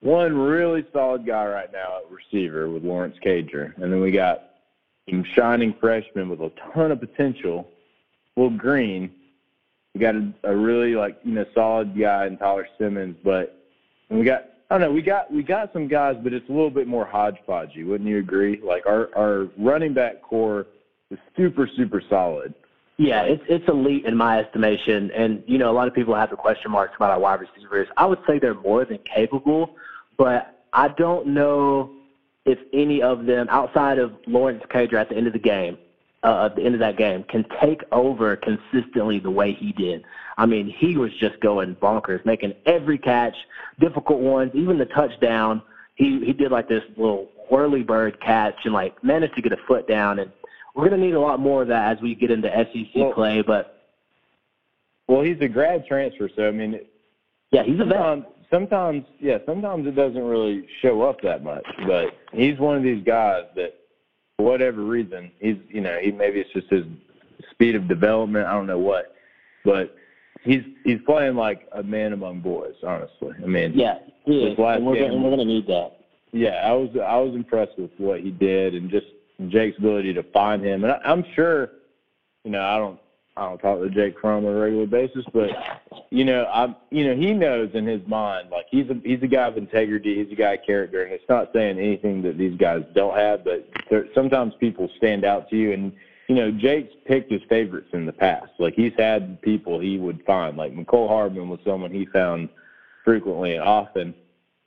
one 0.00 0.36
really 0.36 0.84
solid 0.92 1.26
guy 1.26 1.46
right 1.46 1.72
now 1.72 1.98
at 1.98 2.10
receiver 2.10 2.68
with 2.68 2.84
Lawrence 2.84 3.16
Cager, 3.24 3.74
and 3.76 3.92
then 3.92 4.00
we 4.00 4.10
got 4.10 4.50
some 5.08 5.24
shining 5.34 5.74
freshmen 5.80 6.28
with 6.28 6.40
a 6.40 6.50
ton 6.72 6.90
of 6.90 7.00
potential, 7.00 7.68
Will 8.36 8.50
Green. 8.50 9.10
We 9.94 10.00
got 10.00 10.14
a, 10.14 10.32
a 10.44 10.56
really 10.56 10.94
like 10.94 11.18
you 11.22 11.34
know 11.34 11.44
solid 11.54 11.98
guy 11.98 12.26
in 12.26 12.38
Tyler 12.38 12.66
Simmons, 12.78 13.16
but 13.22 13.62
we 14.08 14.24
got 14.24 14.44
I 14.70 14.78
don't 14.78 14.88
know 14.88 14.92
we 14.92 15.02
got 15.02 15.32
we 15.32 15.42
got 15.42 15.72
some 15.72 15.88
guys, 15.88 16.16
but 16.22 16.32
it's 16.32 16.48
a 16.48 16.52
little 16.52 16.70
bit 16.70 16.86
more 16.86 17.04
hodgepodgey. 17.04 17.84
Wouldn't 17.84 18.08
you 18.08 18.18
agree? 18.18 18.60
Like 18.62 18.86
our 18.86 19.10
our 19.16 19.48
running 19.58 19.92
back 19.92 20.22
core 20.22 20.66
is 21.10 21.18
super 21.36 21.68
super 21.76 22.00
solid. 22.08 22.54
Yeah, 22.96 23.22
it's 23.22 23.42
it's 23.48 23.66
elite 23.66 24.04
in 24.04 24.16
my 24.16 24.38
estimation, 24.38 25.10
and 25.10 25.42
you 25.46 25.58
know 25.58 25.70
a 25.70 25.72
lot 25.72 25.88
of 25.88 25.94
people 25.94 26.14
have 26.14 26.30
the 26.30 26.36
question 26.36 26.70
marks 26.70 26.94
about 26.96 27.10
our 27.10 27.18
wide 27.18 27.40
receivers. 27.40 27.88
I 27.96 28.06
would 28.06 28.20
say 28.28 28.38
they're 28.38 28.54
more 28.54 28.84
than 28.84 28.98
capable, 29.12 29.74
but 30.16 30.64
I 30.72 30.88
don't 30.88 31.28
know 31.28 31.90
if 32.46 32.58
any 32.72 33.02
of 33.02 33.26
them, 33.26 33.48
outside 33.50 33.98
of 33.98 34.12
Lawrence 34.26 34.62
Cager 34.72 34.94
at 34.94 35.08
the 35.08 35.16
end 35.16 35.26
of 35.26 35.32
the 35.32 35.38
game, 35.38 35.78
uh, 36.22 36.46
at 36.46 36.56
the 36.56 36.62
end 36.62 36.74
of 36.74 36.80
that 36.80 36.96
game, 36.98 37.24
can 37.24 37.44
take 37.62 37.82
over 37.92 38.36
consistently 38.36 39.18
the 39.18 39.30
way 39.30 39.52
he 39.52 39.72
did. 39.72 40.04
I 40.36 40.46
mean, 40.46 40.72
he 40.78 40.96
was 40.96 41.10
just 41.18 41.40
going 41.40 41.74
bonkers, 41.76 42.24
making 42.24 42.54
every 42.66 42.98
catch, 42.98 43.34
difficult 43.78 44.20
ones, 44.20 44.52
even 44.54 44.78
the 44.78 44.86
touchdown. 44.86 45.62
He 45.94 46.24
he 46.24 46.32
did 46.32 46.50
like 46.50 46.68
this 46.68 46.82
little 46.96 47.28
whirly 47.50 47.82
bird 47.82 48.20
catch 48.20 48.54
and 48.64 48.72
like 48.72 49.02
managed 49.02 49.34
to 49.36 49.42
get 49.42 49.52
a 49.52 49.58
foot 49.66 49.86
down. 49.88 50.18
And 50.18 50.30
we're 50.74 50.88
gonna 50.88 51.02
need 51.02 51.14
a 51.14 51.20
lot 51.20 51.40
more 51.40 51.62
of 51.62 51.68
that 51.68 51.96
as 51.96 52.02
we 52.02 52.14
get 52.14 52.30
into 52.30 52.48
SEC 52.48 52.88
Well- 52.94 53.12
play. 53.12 53.42
But 53.42 53.76
Well, 55.08 55.22
he's 55.22 55.40
a 55.40 55.48
grad 55.48 55.86
transfer, 55.86 56.28
so 56.36 56.46
I 56.46 56.52
mean, 56.52 56.80
yeah, 57.50 57.64
he's 57.64 57.80
a 57.80 57.84
vet. 57.84 57.96
sometimes, 57.96 58.24
sometimes, 58.50 59.04
yeah, 59.18 59.38
sometimes 59.44 59.86
it 59.86 59.96
doesn't 59.96 60.22
really 60.22 60.66
show 60.80 61.02
up 61.02 61.20
that 61.22 61.42
much. 61.42 61.66
But 61.86 62.14
he's 62.32 62.58
one 62.58 62.76
of 62.76 62.82
these 62.82 63.02
guys 63.04 63.44
that, 63.56 63.74
for 64.40 64.46
whatever 64.50 64.82
reason, 64.82 65.30
he's 65.38 65.56
you 65.68 65.80
know 65.82 65.98
he 66.02 66.10
maybe 66.10 66.40
it's 66.40 66.50
just 66.52 66.68
his 66.70 66.84
speed 67.50 67.74
of 67.74 67.86
development. 67.88 68.46
I 68.46 68.52
don't 68.52 68.66
know 68.66 68.78
what, 68.78 69.14
but 69.64 69.94
he's 70.42 70.62
he's 70.84 70.98
playing 71.04 71.36
like 71.36 71.68
a 71.72 71.82
man 71.82 72.12
among 72.14 72.40
boys. 72.40 72.74
Honestly, 72.82 73.32
I 73.42 73.46
mean, 73.46 73.72
Yeah, 73.74 73.98
he 74.24 74.38
is, 74.44 74.58
and 74.58 74.86
we're, 74.86 74.94
game- 74.94 75.10
gonna, 75.10 75.22
we're 75.22 75.30
gonna 75.30 75.44
need 75.44 75.66
that. 75.66 75.90
yeah, 76.32 76.62
I 76.64 76.72
was 76.72 76.88
I 76.96 77.18
was 77.18 77.34
impressed 77.34 77.72
with 77.78 77.90
what 77.98 78.20
he 78.20 78.30
did 78.30 78.74
and 78.74 78.90
just 78.90 79.06
Jake's 79.48 79.76
ability 79.78 80.14
to 80.14 80.22
find 80.32 80.64
him. 80.64 80.84
And 80.84 80.92
I, 80.94 80.98
I'm 81.04 81.24
sure, 81.34 81.68
you 82.44 82.50
know, 82.50 82.62
I 82.62 82.78
don't 82.78 82.98
I 83.40 83.48
don't 83.48 83.58
talk 83.58 83.80
to 83.80 83.88
Jake 83.88 84.20
Fromm 84.20 84.44
on 84.44 84.54
a 84.54 84.60
regular 84.60 84.86
basis, 84.86 85.24
but 85.32 85.48
you 86.10 86.24
know, 86.26 86.46
I'm 86.52 86.76
you 86.90 87.06
know 87.06 87.16
he 87.16 87.32
knows 87.32 87.70
in 87.72 87.86
his 87.86 88.06
mind 88.06 88.50
like 88.50 88.66
he's 88.70 88.88
a 88.90 89.00
he's 89.02 89.22
a 89.22 89.26
guy 89.26 89.46
of 89.46 89.56
integrity, 89.56 90.22
he's 90.22 90.30
a 90.30 90.36
guy 90.36 90.52
of 90.52 90.60
character, 90.66 91.02
and 91.02 91.12
it's 91.12 91.28
not 91.28 91.50
saying 91.54 91.78
anything 91.78 92.20
that 92.22 92.36
these 92.36 92.56
guys 92.58 92.82
don't 92.94 93.16
have, 93.16 93.42
but 93.42 93.66
there, 93.88 94.04
sometimes 94.14 94.52
people 94.60 94.88
stand 94.96 95.24
out 95.24 95.48
to 95.50 95.56
you 95.56 95.72
and. 95.72 95.92
You 96.28 96.36
know, 96.36 96.52
Jake's 96.52 96.94
picked 97.06 97.32
his 97.32 97.42
favorites 97.48 97.88
in 97.92 98.06
the 98.06 98.12
past. 98.12 98.52
Like 98.60 98.74
he's 98.74 98.92
had 98.96 99.42
people 99.42 99.80
he 99.80 99.98
would 99.98 100.22
find. 100.24 100.56
Like 100.56 100.72
Mecole 100.72 101.08
Hardman 101.08 101.48
was 101.48 101.58
someone 101.66 101.90
he 101.90 102.06
found 102.06 102.48
frequently 103.04 103.54
and 103.56 103.64
often. 103.64 104.14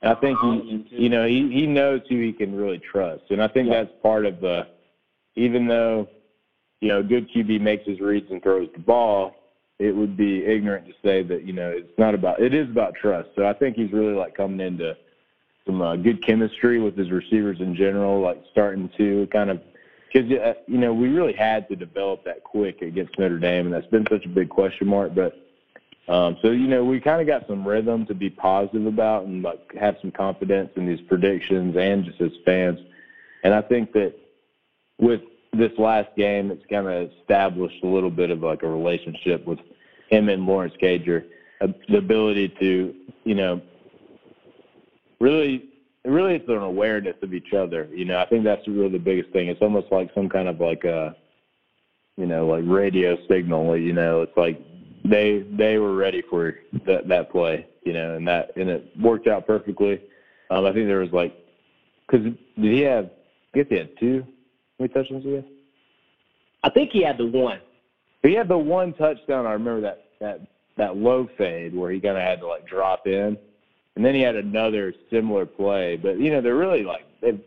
And 0.02 0.12
I 0.12 0.14
think 0.20 0.38
he, 0.40 0.86
you 0.90 1.08
know, 1.08 1.26
he 1.26 1.50
he 1.50 1.66
knows 1.66 2.02
who 2.06 2.20
he 2.20 2.34
can 2.34 2.54
really 2.54 2.78
trust, 2.78 3.22
and 3.30 3.42
I 3.42 3.48
think 3.48 3.68
Yeah. 3.68 3.84
that's 3.84 3.94
part 4.02 4.26
of 4.26 4.42
the. 4.42 4.66
Even 5.36 5.66
though, 5.66 6.06
you 6.84 6.90
know, 6.90 6.98
a 6.98 7.02
good 7.02 7.30
QB 7.30 7.62
makes 7.62 7.86
his 7.86 7.98
reads 7.98 8.30
and 8.30 8.42
throws 8.42 8.68
the 8.74 8.78
ball, 8.78 9.36
it 9.78 9.96
would 9.96 10.18
be 10.18 10.44
ignorant 10.44 10.86
to 10.86 10.92
say 11.02 11.22
that 11.22 11.44
you 11.44 11.54
know 11.54 11.70
it's 11.70 11.98
not 11.98 12.14
about. 12.14 12.40
It 12.40 12.52
is 12.52 12.68
about 12.68 12.94
trust. 12.94 13.30
So 13.34 13.46
I 13.46 13.54
think 13.54 13.74
he's 13.74 13.90
really 13.90 14.12
like 14.12 14.36
coming 14.36 14.60
into 14.60 14.94
some 15.64 15.80
uh, 15.80 15.96
good 15.96 16.22
chemistry 16.22 16.82
with 16.82 16.94
his 16.94 17.10
receivers 17.10 17.58
in 17.60 17.74
general, 17.74 18.20
like 18.20 18.44
starting 18.52 18.90
to 18.98 19.26
kind 19.32 19.48
of 19.48 19.62
because 20.12 20.30
uh, 20.30 20.52
you 20.66 20.76
know 20.76 20.92
we 20.92 21.08
really 21.08 21.32
had 21.32 21.66
to 21.70 21.74
develop 21.74 22.22
that 22.26 22.44
quick 22.44 22.82
against 22.82 23.18
Notre 23.18 23.38
Dame, 23.38 23.64
and 23.64 23.74
that's 23.74 23.86
been 23.86 24.06
such 24.10 24.26
a 24.26 24.28
big 24.28 24.50
question 24.50 24.86
mark. 24.86 25.14
But 25.14 25.42
um, 26.06 26.36
so 26.42 26.50
you 26.50 26.68
know 26.68 26.84
we 26.84 27.00
kind 27.00 27.22
of 27.22 27.26
got 27.26 27.46
some 27.48 27.66
rhythm 27.66 28.04
to 28.08 28.14
be 28.14 28.28
positive 28.28 28.84
about 28.84 29.24
and 29.24 29.42
like 29.42 29.74
have 29.74 29.96
some 30.02 30.10
confidence 30.10 30.68
in 30.76 30.84
these 30.84 31.00
predictions 31.00 31.78
and 31.78 32.04
just 32.04 32.20
as 32.20 32.32
fans. 32.44 32.78
And 33.42 33.54
I 33.54 33.62
think 33.62 33.94
that 33.94 34.12
with 34.98 35.22
this 35.58 35.72
last 35.78 36.08
game, 36.16 36.50
it's 36.50 36.64
kind 36.70 36.86
of 36.86 37.10
established 37.20 37.82
a 37.82 37.86
little 37.86 38.10
bit 38.10 38.30
of 38.30 38.40
like 38.40 38.62
a 38.62 38.68
relationship 38.68 39.46
with 39.46 39.58
him 40.10 40.28
and 40.28 40.46
Lawrence 40.46 40.74
Cager, 40.82 41.24
uh, 41.60 41.68
the 41.88 41.98
ability 41.98 42.54
to 42.60 42.94
you 43.24 43.34
know, 43.34 43.60
really, 45.20 45.70
really 46.04 46.36
it's 46.36 46.48
an 46.48 46.58
awareness 46.58 47.16
of 47.22 47.34
each 47.34 47.52
other. 47.54 47.88
You 47.92 48.04
know, 48.04 48.18
I 48.18 48.26
think 48.26 48.44
that's 48.44 48.66
really 48.68 48.90
the 48.90 48.98
biggest 48.98 49.30
thing. 49.30 49.48
It's 49.48 49.62
almost 49.62 49.88
like 49.90 50.10
some 50.14 50.28
kind 50.28 50.48
of 50.48 50.60
like 50.60 50.84
a, 50.84 51.16
you 52.16 52.26
know, 52.26 52.46
like 52.46 52.64
radio 52.66 53.16
signal. 53.28 53.76
You 53.76 53.92
know, 53.92 54.22
it's 54.22 54.36
like 54.36 54.60
they 55.04 55.44
they 55.50 55.78
were 55.78 55.96
ready 55.96 56.22
for 56.28 56.54
that 56.86 57.08
that 57.08 57.32
play. 57.32 57.66
You 57.82 57.92
know, 57.92 58.14
and 58.14 58.28
that 58.28 58.56
and 58.56 58.68
it 58.68 58.90
worked 59.00 59.26
out 59.26 59.46
perfectly. 59.46 60.00
Um, 60.50 60.66
I 60.66 60.72
think 60.72 60.86
there 60.86 61.00
was 61.00 61.12
like, 61.12 61.34
because 62.06 62.24
did 62.24 62.36
he 62.72 62.80
have? 62.80 63.10
Guess 63.54 63.66
he 63.70 63.78
had 63.78 63.98
two. 63.98 64.26
How 64.78 64.84
many 64.84 64.92
touchdowns 64.92 65.24
did 65.24 65.30
he 65.30 65.36
have? 65.36 65.44
I 66.62 66.70
think 66.70 66.90
he 66.90 67.02
had 67.02 67.18
the 67.18 67.26
one. 67.26 67.60
He 68.22 68.34
had 68.34 68.48
the 68.48 68.58
one 68.58 68.94
touchdown. 68.94 69.46
I 69.46 69.52
remember 69.52 69.80
that 69.82 70.04
that 70.20 70.40
that 70.76 70.96
low 70.96 71.28
fade 71.38 71.74
where 71.74 71.90
he 71.90 72.00
kind 72.00 72.16
of 72.16 72.22
had 72.22 72.40
to 72.40 72.46
like 72.46 72.66
drop 72.66 73.06
in, 73.06 73.36
and 73.96 74.04
then 74.04 74.14
he 74.14 74.22
had 74.22 74.36
another 74.36 74.94
similar 75.10 75.46
play. 75.46 75.96
But 75.96 76.18
you 76.18 76.30
know, 76.30 76.40
they're 76.40 76.56
really 76.56 76.84
like 76.84 77.04
they've 77.20 77.40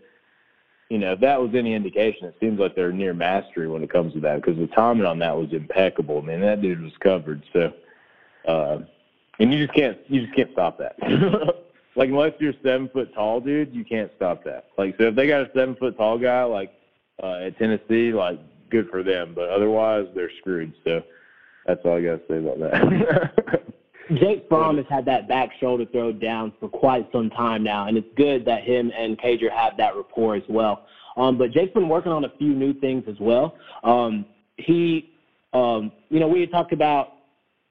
you 0.90 0.98
know, 0.98 1.14
if 1.14 1.20
that 1.20 1.42
was 1.42 1.52
any 1.54 1.74
indication, 1.74 2.28
it 2.28 2.36
seems 2.40 2.60
like 2.60 2.76
they're 2.76 2.94
near 2.94 3.14
mastery 3.14 3.68
when 3.68 3.84
it 3.84 3.92
comes 3.92 4.14
to 4.14 4.22
that 4.22 4.38
because 4.38 4.58
the 4.58 4.68
timing 4.68 5.06
on 5.06 5.20
that 5.20 5.36
was 5.36 5.52
impeccable. 5.52 6.22
Man, 6.22 6.40
that 6.42 6.62
dude 6.62 6.82
was 6.82 6.94
covered. 7.02 7.44
So, 7.52 7.74
uh, 8.48 8.80
and 9.40 9.54
you 9.54 9.66
just 9.66 9.78
can't 9.78 9.98
you 10.08 10.22
just 10.22 10.36
can't 10.36 10.52
stop 10.54 10.78
that. 10.78 10.96
like 11.96 12.10
unless 12.10 12.34
you're 12.40 12.54
seven 12.64 12.90
foot 12.90 13.14
tall, 13.14 13.42
dude, 13.42 13.74
you 13.76 13.84
can't 13.84 14.12
stop 14.16 14.44
that. 14.46 14.68
Like 14.78 14.96
so, 14.98 15.08
if 15.08 15.16
they 15.16 15.28
got 15.28 15.42
a 15.42 15.52
seven 15.54 15.76
foot 15.76 15.98
tall 15.98 16.18
guy 16.18 16.44
like 16.44 16.72
uh, 17.22 17.46
at 17.46 17.58
Tennessee, 17.58 18.14
like 18.14 18.40
good 18.70 18.88
for 18.90 19.04
them. 19.04 19.34
But 19.36 19.50
otherwise, 19.50 20.08
they're 20.16 20.32
screwed. 20.40 20.74
So 20.84 21.02
that's 21.66 21.82
all 21.86 21.98
I 21.98 22.02
got 22.02 22.16
to 22.16 22.22
say 22.28 22.38
about 22.38 22.60
that. 22.60 23.64
Jake 24.16 24.46
Fromm 24.48 24.78
has 24.78 24.86
had 24.90 25.06
that 25.06 25.28
back 25.28 25.50
shoulder 25.60 25.86
throw 25.92 26.14
down 26.14 26.54
for 26.60 26.70
quite 26.70 27.10
some 27.12 27.30
time 27.30 27.64
now, 27.64 27.88
and 27.88 27.98
it's 27.98 28.08
good 28.16 28.46
that 28.46 28.64
him 28.64 28.92
and 28.98 29.18
Cager 29.18 29.52
have 29.52 29.76
that 29.78 29.96
rapport 29.96 30.36
as 30.36 30.44
well. 30.48 30.84
Um, 31.18 31.38
but 31.38 31.52
Jake's 31.52 31.74
been 31.74 31.90
working 31.90 32.12
on 32.12 32.24
a 32.24 32.30
few 32.38 32.54
new 32.54 32.74
things 32.74 33.04
as 33.10 33.20
well. 33.20 33.56
Um, 33.84 34.26
he, 34.58 35.10
um, 35.54 35.92
you 36.10 36.20
know, 36.20 36.28
we 36.28 36.40
had 36.40 36.52
talked 36.52 36.72
about, 36.72 37.16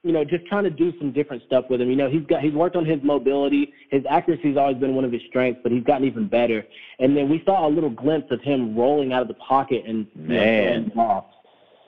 you 0.07 0.13
know, 0.13 0.23
just 0.23 0.45
trying 0.45 0.63
to 0.63 0.69
do 0.69 0.93
some 0.97 1.11
different 1.11 1.43
stuff 1.45 1.65
with 1.69 1.81
him. 1.81 1.89
You 1.89 1.97
know, 1.97 2.09
he's 2.09 2.25
got 2.25 2.41
he's 2.41 2.53
worked 2.53 2.75
on 2.75 2.85
his 2.85 2.99
mobility. 3.03 3.73
His 3.91 4.03
accuracy's 4.09 4.57
always 4.57 4.77
been 4.77 4.95
one 4.95 5.03
of 5.03 5.11
his 5.11 5.21
strengths, 5.27 5.59
but 5.63 5.71
he's 5.71 5.83
gotten 5.83 6.07
even 6.07 6.27
better. 6.27 6.65
And 6.99 7.15
then 7.15 7.29
we 7.29 7.43
saw 7.45 7.67
a 7.67 7.69
little 7.69 7.89
glimpse 7.89 8.31
of 8.31 8.41
him 8.41 8.75
rolling 8.75 9.11
out 9.11 9.21
of 9.21 9.27
the 9.27 9.33
pocket 9.35 9.83
and 9.85 10.07
you 10.15 10.27
know, 10.27 10.33
Man. 10.33 10.91
off. 10.95 11.25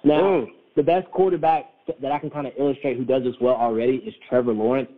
Now, 0.03 0.35
Ooh. 0.35 0.47
the 0.75 0.83
best 0.83 1.09
quarterback 1.11 1.71
that 2.01 2.11
I 2.11 2.19
can 2.19 2.29
kind 2.29 2.45
of 2.45 2.53
illustrate 2.57 2.97
who 2.97 3.05
does 3.05 3.23
this 3.23 3.35
well 3.39 3.55
already 3.55 3.97
is 3.97 4.13
Trevor 4.27 4.53
Lawrence. 4.53 4.89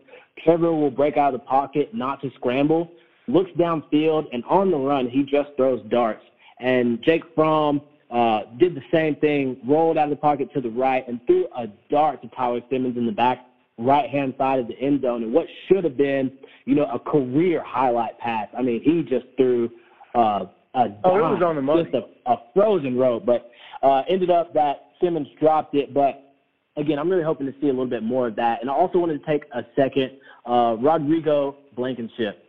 Trevor 0.43 0.73
will 0.73 0.91
break 0.91 1.17
out 1.17 1.33
of 1.33 1.39
the 1.39 1.45
pocket, 1.45 1.93
not 1.93 2.21
to 2.21 2.31
scramble, 2.35 2.91
looks 3.27 3.51
downfield, 3.51 4.27
and 4.33 4.43
on 4.45 4.71
the 4.71 4.77
run, 4.77 5.07
he 5.09 5.23
just 5.23 5.49
throws 5.55 5.81
darts. 5.89 6.23
And 6.59 7.01
Jake 7.03 7.23
Fromm 7.35 7.81
uh, 8.11 8.41
did 8.59 8.75
the 8.75 8.81
same 8.91 9.15
thing, 9.15 9.57
rolled 9.67 9.97
out 9.97 10.05
of 10.05 10.09
the 10.09 10.15
pocket 10.15 10.49
to 10.53 10.61
the 10.61 10.69
right, 10.69 11.07
and 11.07 11.19
threw 11.25 11.47
a 11.57 11.67
dart 11.89 12.21
to 12.21 12.27
Tyler 12.29 12.61
Simmons 12.69 12.97
in 12.97 13.05
the 13.05 13.11
back 13.11 13.45
right 13.77 14.09
hand 14.09 14.33
side 14.37 14.59
of 14.59 14.67
the 14.67 14.77
end 14.79 15.01
zone. 15.01 15.23
And 15.23 15.33
what 15.33 15.47
should 15.67 15.83
have 15.83 15.97
been, 15.97 16.31
you 16.65 16.75
know, 16.75 16.85
a 16.85 16.99
career 16.99 17.63
highlight 17.65 18.19
pass. 18.19 18.47
I 18.57 18.61
mean, 18.61 18.81
he 18.83 19.03
just 19.03 19.25
threw 19.37 19.69
uh, 20.13 20.45
a 20.75 20.87
Oh, 21.03 21.17
it 21.17 21.21
was 21.21 21.41
on 21.43 21.55
the 21.55 21.61
money. 21.61 21.83
just 21.83 21.95
a, 21.95 22.31
a 22.31 22.37
frozen 22.53 22.97
rope. 22.97 23.25
But 23.25 23.49
uh, 23.81 24.03
ended 24.09 24.29
up 24.29 24.53
that 24.53 24.91
Simmons 25.01 25.27
dropped 25.39 25.73
it, 25.75 25.93
but 25.93 26.33
again, 26.77 26.99
I'm 26.99 27.09
really 27.09 27.23
hoping 27.23 27.47
to 27.47 27.53
see 27.59 27.67
a 27.67 27.71
little 27.71 27.87
bit 27.87 28.03
more 28.03 28.27
of 28.27 28.35
that. 28.35 28.61
And 28.61 28.69
I 28.69 28.73
also 28.73 28.99
wanted 28.99 29.19
to 29.19 29.25
take 29.25 29.43
a 29.53 29.63
second. 29.75 30.11
Uh, 30.45 30.75
Rodrigo 30.79 31.55
Blankenship. 31.75 32.43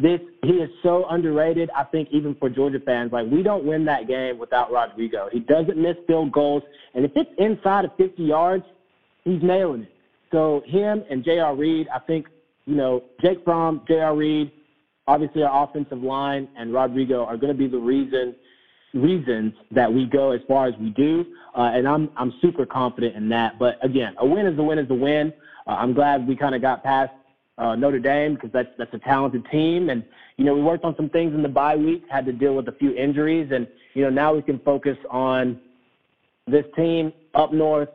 This 0.00 0.20
he 0.44 0.52
is 0.52 0.70
so 0.84 1.06
underrated. 1.10 1.70
I 1.76 1.82
think 1.82 2.08
even 2.12 2.36
for 2.36 2.48
Georgia 2.48 2.78
fans, 2.78 3.10
like 3.12 3.26
we 3.28 3.42
don't 3.42 3.64
win 3.64 3.84
that 3.86 4.06
game 4.06 4.38
without 4.38 4.70
Rodrigo. 4.70 5.28
He 5.32 5.40
doesn't 5.40 5.76
miss 5.76 5.96
field 6.06 6.30
goals, 6.30 6.62
and 6.94 7.04
if 7.04 7.10
it's 7.16 7.30
inside 7.38 7.84
of 7.84 7.90
50 7.96 8.22
yards, 8.22 8.64
he's 9.24 9.42
nailing 9.42 9.82
it. 9.82 9.92
So 10.30 10.62
him 10.66 11.02
and 11.10 11.24
J.R. 11.24 11.56
Reed, 11.56 11.88
I 11.92 11.98
think 11.98 12.26
you 12.66 12.76
know 12.76 13.02
Jake 13.20 13.42
Fromm, 13.44 13.82
J.R. 13.88 14.14
Reed, 14.14 14.52
obviously 15.08 15.42
our 15.42 15.64
offensive 15.64 16.00
line, 16.00 16.46
and 16.56 16.72
Rodrigo 16.72 17.24
are 17.24 17.36
going 17.36 17.52
to 17.52 17.58
be 17.58 17.66
the 17.66 17.78
reason 17.78 18.36
reasons 18.94 19.52
that 19.72 19.92
we 19.92 20.06
go 20.06 20.30
as 20.30 20.40
far 20.46 20.68
as 20.68 20.74
we 20.80 20.90
do, 20.90 21.24
uh, 21.56 21.72
and 21.74 21.88
I'm 21.88 22.08
I'm 22.16 22.32
super 22.40 22.66
confident 22.66 23.16
in 23.16 23.28
that. 23.30 23.58
But 23.58 23.84
again, 23.84 24.14
a 24.18 24.26
win 24.26 24.46
is 24.46 24.56
a 24.60 24.62
win 24.62 24.78
is 24.78 24.88
a 24.90 24.94
win. 24.94 25.32
Uh, 25.66 25.70
I'm 25.70 25.92
glad 25.92 26.28
we 26.28 26.36
kind 26.36 26.54
of 26.54 26.62
got 26.62 26.84
past 26.84 27.10
uh, 27.58 27.74
Notre 27.74 27.98
Dame 27.98 28.34
because 28.34 28.50
that's 28.52 28.68
that's 28.78 28.94
a 28.94 28.98
talented 28.98 29.44
team, 29.50 29.90
and 29.90 30.04
you 30.36 30.44
know 30.44 30.54
we 30.54 30.62
worked 30.62 30.84
on 30.84 30.96
some 30.96 31.08
things 31.10 31.34
in 31.34 31.42
the 31.42 31.48
bye 31.48 31.76
week, 31.76 32.04
had 32.08 32.24
to 32.26 32.32
deal 32.32 32.54
with 32.54 32.68
a 32.68 32.72
few 32.72 32.94
injuries, 32.94 33.50
and 33.52 33.66
you 33.94 34.02
know 34.02 34.10
now 34.10 34.34
we 34.34 34.42
can 34.42 34.58
focus 34.60 34.96
on 35.10 35.60
this 36.46 36.64
team 36.76 37.12
up 37.34 37.52
north 37.52 37.88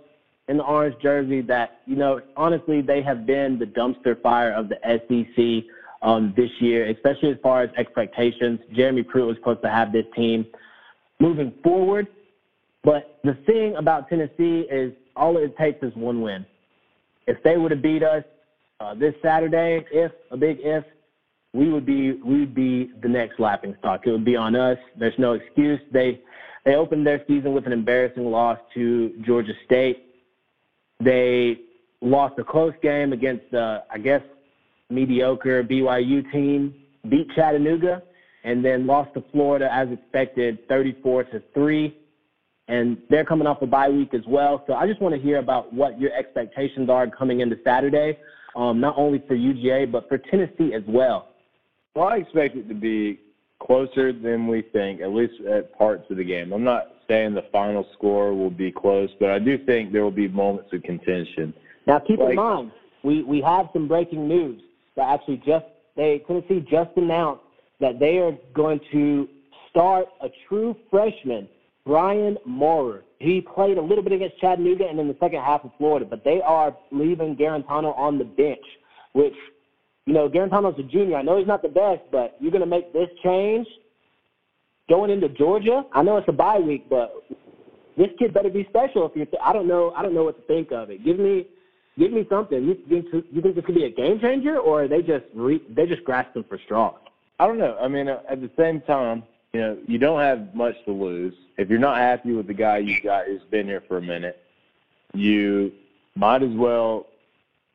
in 0.48 0.58
the 0.58 0.64
orange 0.64 0.96
jersey 1.02 1.42
that, 1.42 1.80
you 1.86 1.96
know, 1.96 2.22
honestly, 2.36 2.82
they 2.82 3.02
have 3.02 3.26
been 3.26 3.58
the 3.58 3.66
dumpster 3.66 4.20
fire 4.22 4.52
of 4.52 4.70
the 4.70 4.78
SEC 4.84 5.70
um, 6.02 6.34
this 6.36 6.50
year, 6.60 6.88
especially 6.88 7.32
as 7.32 7.38
far 7.42 7.64
as 7.64 7.70
expectations. 7.78 8.60
Jeremy 8.74 9.04
Pruitt 9.04 9.28
was 9.28 9.38
supposed 9.38 9.62
to 9.62 9.70
have 9.70 9.92
this 9.92 10.06
team 10.16 10.46
moving 11.20 11.54
forward. 11.64 12.08
But 12.84 13.20
the 13.24 13.36
thing 13.46 13.76
about 13.78 14.10
Tennessee 14.10 14.68
is 14.70 14.92
all 15.16 15.38
it 15.38 15.58
takes 15.58 15.82
is 15.82 15.96
one 15.96 16.22
win. 16.22 16.46
If 17.28 17.42
they 17.44 17.56
would 17.56 17.72
have 17.72 17.82
beat 17.82 18.04
us 18.04 18.26
uh, 18.84 18.94
this 18.94 19.14
Saturday, 19.22 19.86
if 19.92 20.12
a 20.32 20.38
big 20.38 20.58
if, 20.62 20.84
we 21.54 21.70
would 21.70 21.86
be 21.86 22.14
we 22.14 22.42
would 22.42 22.56
be 22.56 22.92
the 23.02 23.08
next 23.08 23.40
laughing 23.40 23.76
stock. 23.80 24.02
It 24.06 24.12
would 24.12 24.26
be 24.26 24.36
on 24.36 24.56
us. 24.56 24.78
There's 24.98 25.18
no 25.18 25.34
excuse. 25.34 25.80
They 25.92 26.22
they 26.66 26.76
opened 26.76 27.06
their 27.06 27.24
season 27.28 27.54
with 27.54 27.66
an 27.66 27.74
embarrassing 27.74 28.26
loss 28.26 28.58
to 28.74 29.14
Georgia 29.26 29.54
State. 29.66 30.06
They 31.00 31.60
lost 32.02 32.40
a 32.40 32.44
close 32.44 32.74
game 32.82 33.14
against 33.14 33.50
the 33.52 33.84
I 33.92 34.00
guess 34.00 34.22
mediocre 34.90 35.64
BYU 35.64 36.30
team, 36.32 36.74
beat 37.10 37.28
Chattanooga, 37.36 38.02
and 38.44 38.66
then 38.66 38.86
lost 38.86 39.14
to 39.14 39.24
Florida 39.32 39.70
as 39.72 39.90
expected, 39.92 40.68
34 40.68 41.26
to 41.26 41.44
three. 41.54 41.98
And 42.68 42.98
they're 43.10 43.26
coming 43.26 43.46
off 43.46 43.62
a 43.62 43.68
bye 43.68 43.90
week 43.90 44.14
as 44.14 44.26
well. 44.26 44.64
So 44.68 44.74
I 44.74 44.88
just 44.88 45.02
want 45.02 45.14
to 45.14 45.22
hear 45.22 45.38
about 45.38 45.74
what 45.74 46.00
your 46.00 46.14
expectations 46.14 46.90
are 46.90 47.08
coming 47.08 47.42
into 47.42 47.58
Saturday, 47.64 48.18
um, 48.56 48.80
not 48.80 48.96
only 48.98 49.24
for 49.28 49.36
UGA 49.36 49.92
but 49.92 50.08
for 50.08 50.18
Tennessee 50.18 50.74
as 50.74 50.84
well. 50.88 51.30
Well, 51.96 52.08
I 52.08 52.18
expect 52.18 52.56
it 52.56 52.68
to 52.70 52.74
be 52.74 53.20
closer 53.62 54.12
than 54.12 54.48
we 54.48 54.62
think, 54.62 55.02
at 55.02 55.12
least 55.12 55.42
at 55.42 55.78
parts 55.78 56.10
of 56.10 56.18
the 56.18 56.24
game. 56.24 56.52
I'm 56.52 56.64
not 56.64 56.88
saying 57.08 57.34
the 57.34 57.46
final 57.52 57.88
score 57.94 58.34
will 58.34 58.50
be 58.50 58.72
close, 58.72 59.10
but 59.20 59.30
I 59.30 59.40
do 59.40 59.58
think 59.58 59.92
there 59.92 60.04
will 60.04 60.12
be 60.12 60.28
moments 60.28 60.74
of 60.74 60.84
contention. 60.84 61.54
Now, 61.86 62.00
keep 62.00 62.20
Like- 62.20 62.32
in 62.32 62.36
mind, 62.36 62.72
we, 63.04 63.24
we 63.24 63.42
have 63.42 63.70
some 63.74 63.88
breaking 63.88 64.28
news 64.28 64.62
that 64.96 65.08
actually 65.10 65.38
just 65.46 65.66
they 65.96 66.20
Tennessee 66.26 66.66
just 66.70 66.90
announced 66.98 67.44
that 67.80 68.00
they 68.00 68.18
are 68.18 68.36
going 68.54 68.80
to 68.92 69.28
start 69.70 70.08
a 70.22 70.30
true 70.48 70.76
freshman, 70.90 71.48
Brian 71.86 72.38
Maurer. 72.46 73.04
He 73.20 73.42
played 73.42 73.78
a 73.78 73.82
little 73.82 74.04
bit 74.04 74.14
against 74.14 74.40
Chattanooga 74.40 74.86
and 74.88 75.00
in 75.00 75.08
the 75.08 75.18
second 75.20 75.42
half 75.42 75.64
of 75.64 75.72
Florida, 75.78 76.06
but 76.10 76.24
they 76.24 76.42
are 76.42 76.76
leaving 76.92 77.36
Guarantano 77.36 77.98
on 77.98 78.18
the 78.18 78.26
bench, 78.26 78.64
which, 79.14 79.34
you 80.06 80.14
know, 80.14 80.30
Guarantano's 80.30 80.78
a 80.80 80.84
junior. 80.84 81.18
I 81.18 81.22
know 81.22 81.38
he's 81.38 81.48
not 81.48 81.62
the 81.62 81.70
best, 81.70 82.02
but 82.12 82.36
you're 82.40 82.52
going 82.52 82.62
to 82.62 82.68
make 82.68 82.94
this 82.94 83.10
change 83.24 83.68
going 84.90 85.12
into 85.12 85.30
Georgia. 85.30 85.84
I 85.94 86.04
know 86.04 86.18
it's 86.18 86.28
a 86.28 86.34
bye 86.34 86.60
week, 86.60 86.90
but 86.90 87.14
this 87.98 88.10
kid 88.20 88.34
better 88.34 88.50
be 88.50 88.66
special. 88.70 89.06
If 89.06 89.16
you're, 89.16 89.28
I 89.42 89.54
don't 89.54 89.68
know, 89.68 89.94
I 89.96 90.02
don't 90.02 90.14
know 90.14 90.24
what 90.24 90.38
to 90.38 90.48
think 90.48 90.72
of 90.72 90.90
it. 90.90 91.04
Give 91.06 91.20
me, 91.20 91.48
give 91.98 92.12
me 92.12 92.26
something. 92.30 92.64
You 92.64 92.78
think 92.90 93.06
you 93.32 93.42
think 93.42 93.56
this 93.56 93.66
could 93.66 93.76
be 93.76 93.86
a 93.86 93.92
game 93.92 94.20
changer, 94.20 94.58
or 94.58 94.88
they 94.88 95.02
just 95.02 95.26
re, 95.36 95.62
they 95.70 95.86
just 95.86 96.04
grasping 96.04 96.44
for 96.50 96.60
straws? 96.66 96.96
I 97.40 97.48
don't 97.48 97.58
know. 97.58 97.78
I 97.80 97.88
mean, 97.88 98.08
uh, 98.08 98.20
at 98.30 98.42
the 98.42 98.50
same 98.58 98.82
time, 98.82 99.24
you 99.54 99.62
know, 99.62 99.78
you 99.88 100.00
don't 100.00 100.20
have 100.20 100.54
much 100.56 100.76
to 100.86 100.92
lose. 100.92 101.34
If 101.58 101.70
you're 101.70 101.80
not 101.80 101.98
happy 101.98 102.34
with 102.34 102.48
the 102.48 102.54
guy 102.54 102.80
you 102.80 103.00
got 103.02 103.28
who's 103.28 103.42
been 103.52 103.68
here 103.68 103.84
for 103.88 103.98
a 103.98 104.02
minute, 104.02 104.42
you 105.14 105.72
might 106.16 106.42
as 106.42 106.54
well, 106.54 107.08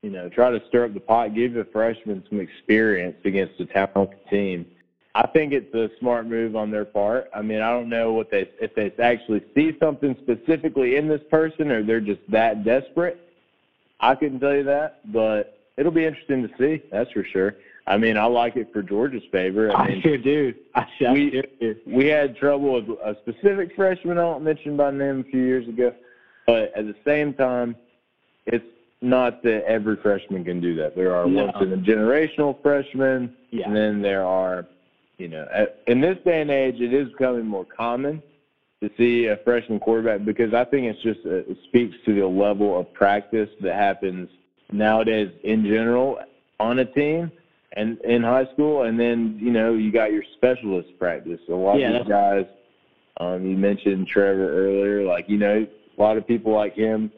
you 0.03 0.11
know, 0.11 0.29
try 0.29 0.51
to 0.51 0.61
stir 0.69 0.87
up 0.87 0.95
the 0.95 1.01
pot, 1.01 1.35
give 1.35 1.55
the 1.55 1.67
freshman 1.73 2.25
some 2.29 2.41
experience 2.41 3.17
against 3.25 3.61
a 3.61 3.67
talented 3.67 4.19
team. 4.29 4.67
I 5.15 5.27
think 5.29 5.53
it's 5.53 5.73
a 5.75 5.89
smart 5.99 6.27
move 6.27 6.57
on 6.57 6.71
their 6.71 6.85
part. 6.85 7.31
I 7.35 7.43
mean, 7.43 7.61
I 7.61 7.71
don't 7.71 7.89
know 7.89 8.13
what 8.13 8.31
they 8.31 8.51
if 8.61 8.75
they 8.75 8.93
actually 9.03 9.45
see 9.55 9.77
something 9.81 10.17
specifically 10.23 10.97
in 10.97 11.09
this 11.09 11.23
person 11.31 11.71
or 11.71 11.83
they're 11.83 12.01
just 12.01 12.21
that 12.29 12.65
desperate. 12.65 13.21
I 14.01 14.15
couldn't 14.15 14.41
tell 14.41 14.55
you 14.55 14.65
that, 14.65 15.01
but 15.13 15.59
it'll 15.77 15.93
be 15.93 16.05
interesting 16.05 16.47
to 16.47 16.55
see. 16.59 16.83
That's 16.91 17.11
for 17.13 17.25
sure. 17.25 17.57
I 17.89 17.97
mean, 17.97 18.19
I 18.19 18.27
like 18.27 18.57
it 18.57 18.71
for 18.71 18.83
Georgia's 18.83 19.23
favor. 19.33 19.75
I 19.75 19.89
mean, 19.89 20.03
sure 20.03 20.19
do. 20.19 20.53
I 20.75 20.87
sure 20.99 21.13
we 21.13 21.31
do. 21.31 21.75
we 21.87 22.07
had 22.07 22.37
trouble 22.37 22.75
with 22.75 22.89
a 23.03 23.17
specific 23.23 23.75
freshman 23.75 24.19
I 24.19 24.25
won't 24.25 24.45
mention 24.45 24.77
by 24.77 24.91
name 24.91 25.25
a 25.27 25.31
few 25.31 25.41
years 25.43 25.67
ago, 25.67 25.95
but 26.47 26.71
at 26.77 26.87
the 26.87 26.95
same 27.05 27.33
time, 27.33 27.75
it's 28.45 28.65
not 29.01 29.43
that 29.45 29.65
every 29.65 29.97
freshman 29.97 30.45
can 30.45 30.61
do 30.61 30.75
that. 30.75 30.95
There 30.95 31.15
are 31.17 31.27
No. 31.27 31.47
once 31.47 31.57
in 31.63 31.73
a 31.73 31.77
generational 31.79 32.61
freshmen, 32.63 33.35
Yeah. 33.51 33.67
and 33.67 33.75
then 33.75 34.03
there 34.03 34.25
are, 34.25 34.67
you 35.17 35.29
know, 35.29 35.47
in 35.87 36.03
this 36.03 36.19
day 36.27 36.43
and 36.43 36.51
age, 36.51 36.81
it 36.83 36.93
is 36.93 37.09
becoming 37.09 37.47
more 37.47 37.65
common 37.65 38.23
to 38.83 38.91
see 38.99 39.27
a 39.29 39.37
freshman 39.39 39.81
quarterback 39.81 40.27
because 40.27 40.53
I 40.53 40.65
think 40.65 40.87
it's 40.87 41.03
just 41.03 41.21
uh, 41.25 41.37
it 41.51 41.57
speaks 41.65 41.97
to 42.05 42.15
the 42.15 42.27
level 42.27 42.79
of 42.79 42.93
practice 42.93 43.49
that 43.63 43.75
happens 43.75 44.29
nowadays 44.73 45.31
in 45.43 45.65
general 45.65 46.19
on 46.61 46.81
a 46.81 46.85
team 46.85 47.33
and 47.73 47.99
in 48.01 48.23
high 48.23 48.47
school, 48.53 48.83
and 48.83 48.99
then 48.99 49.39
you 49.41 49.51
know 49.51 49.75
you 49.75 49.93
got 49.93 50.13
your 50.13 50.23
specialist 50.37 50.89
practice. 50.99 51.41
A 51.49 51.53
lot 51.53 51.79
Yeah, 51.79 51.91
of 51.91 52.07
these 52.07 52.11
guys, 52.11 52.47
um, 53.19 53.45
you 53.47 53.57
mentioned 53.57 54.07
Trevor 54.07 54.67
earlier, 54.67 55.05
like 55.05 55.29
you 55.29 55.39
know, 55.39 55.67
a 55.99 56.03
lot 56.03 56.17
of 56.17 56.27
people 56.27 56.53
like 56.55 56.75
him 56.75 57.11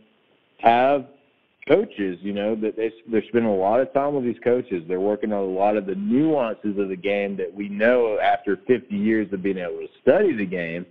have 0.58 1.06
coaches, 1.68 2.18
you 2.20 2.32
know, 2.32 2.56
that 2.56 2.76
they 2.76 2.92
they're 3.10 3.22
spending 3.28 3.50
a 3.50 3.54
lot 3.54 3.80
of 3.80 3.92
time 3.92 4.14
with 4.14 4.24
these 4.24 4.38
coaches. 4.42 4.82
They're 4.88 5.00
working 5.00 5.32
on 5.32 5.44
a 5.44 5.52
lot 5.52 5.76
of 5.76 5.86
the 5.86 5.94
nuances 5.94 6.78
of 6.78 6.88
the 6.88 6.96
game 6.96 7.36
that 7.36 7.52
we 7.54 7.68
know 7.68 8.18
after 8.18 8.58
50 8.66 8.94
years 8.94 9.32
of 9.32 9.42
being 9.42 9.58
able 9.58 9.78
to 9.78 9.88
study 10.02 10.34
the 10.34 10.46
game, 10.46 10.84